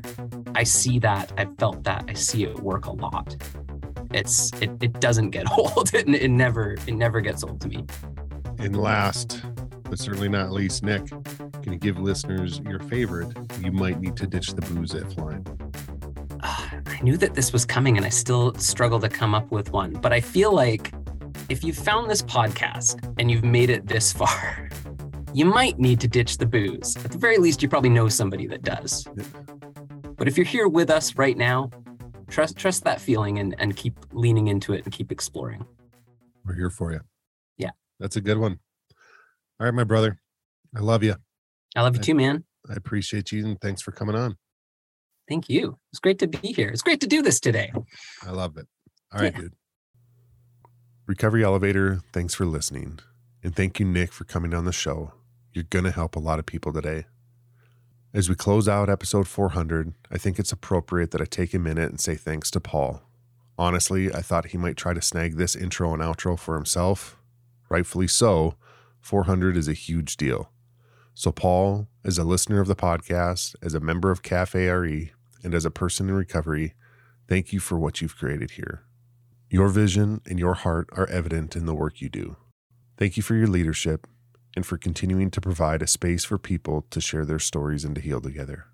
[0.55, 3.35] i see that i've felt that i see it work a lot.
[4.13, 7.85] It's it, it doesn't get old it, it never it never gets old to me.
[8.59, 9.41] And last,
[9.89, 11.09] but certainly not least, Nick,
[11.63, 13.29] can you give listeners your favorite?
[13.61, 15.45] You might need to ditch the booze if line.
[16.41, 19.71] Ah, I knew that this was coming and I still struggle to come up with
[19.71, 19.93] one.
[19.93, 20.93] But I feel like
[21.47, 24.69] if you found this podcast and you've made it this far,
[25.33, 26.97] you might need to ditch the booze.
[26.97, 29.07] At the very least, you probably know somebody that does.
[30.17, 31.71] But if you're here with us right now,
[32.29, 35.65] trust trust that feeling and and keep leaning into it and keep exploring.
[36.45, 36.99] We're here for you.
[37.57, 37.71] Yeah.
[38.01, 38.59] That's a good one.
[39.61, 40.19] All right, my brother.
[40.75, 41.15] I love you.
[41.75, 42.05] I love you Right.
[42.05, 42.43] too, man.
[42.69, 44.37] I appreciate you and thanks for coming on.
[45.27, 45.79] Thank you.
[45.91, 46.69] It's great to be here.
[46.69, 47.71] It's great to do this today.
[48.21, 48.67] I love it.
[49.11, 49.39] All right, Yeah.
[49.41, 49.53] dude.
[51.05, 52.99] Recovery Elevator, thanks for listening.
[53.43, 55.13] And thank you, Nick, for coming on the show.
[55.51, 57.05] You're going to help a lot of people today.
[58.13, 61.89] As we close out episode 400, I think it's appropriate that I take a minute
[61.89, 63.01] and say thanks to Paul.
[63.57, 67.17] Honestly, I thought he might try to snag this intro and outro for himself.
[67.69, 68.55] Rightfully so.
[69.01, 70.51] 400 is a huge deal.
[71.15, 75.11] So, Paul, as a listener of the podcast, as a member of Cafe RE,
[75.43, 76.73] and as a person in recovery,
[77.27, 78.83] thank you for what you've created here.
[79.49, 82.37] Your vision and your heart are evident in the work you do.
[82.97, 84.07] Thank you for your leadership
[84.55, 88.01] and for continuing to provide a space for people to share their stories and to
[88.01, 88.65] heal together.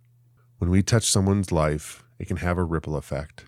[0.60, 3.46] When we touch someone's life, it can have a ripple effect.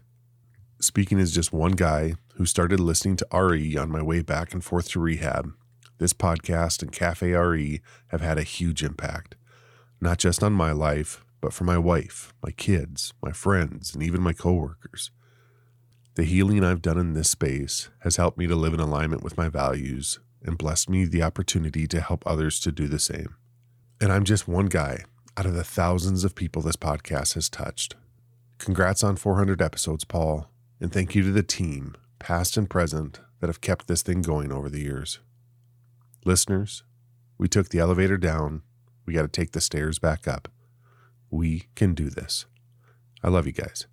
[0.82, 4.64] Speaking as just one guy who started listening to RE on my way back and
[4.64, 5.54] forth to rehab,
[6.02, 9.36] this podcast and Cafe RE have had a huge impact,
[10.02, 14.20] not just on my life, but for my wife, my kids, my friends, and even
[14.20, 15.12] my coworkers.
[16.16, 19.38] The healing I've done in this space has helped me to live in alignment with
[19.38, 23.36] my values and blessed me the opportunity to help others to do the same.
[24.02, 25.04] And I'm just one guy
[25.38, 27.96] out of the thousands of people this podcast has touched.
[28.58, 30.50] Congrats on 400 episodes, Paul,
[30.80, 34.52] and thank you to the team, past and present, that have kept this thing going
[34.52, 35.20] over the years.
[36.24, 36.84] Listeners,
[37.38, 38.62] we took the elevator down.
[39.06, 40.50] We got to take the stairs back up.
[41.32, 42.46] We can do this.
[43.24, 43.88] I love you guys.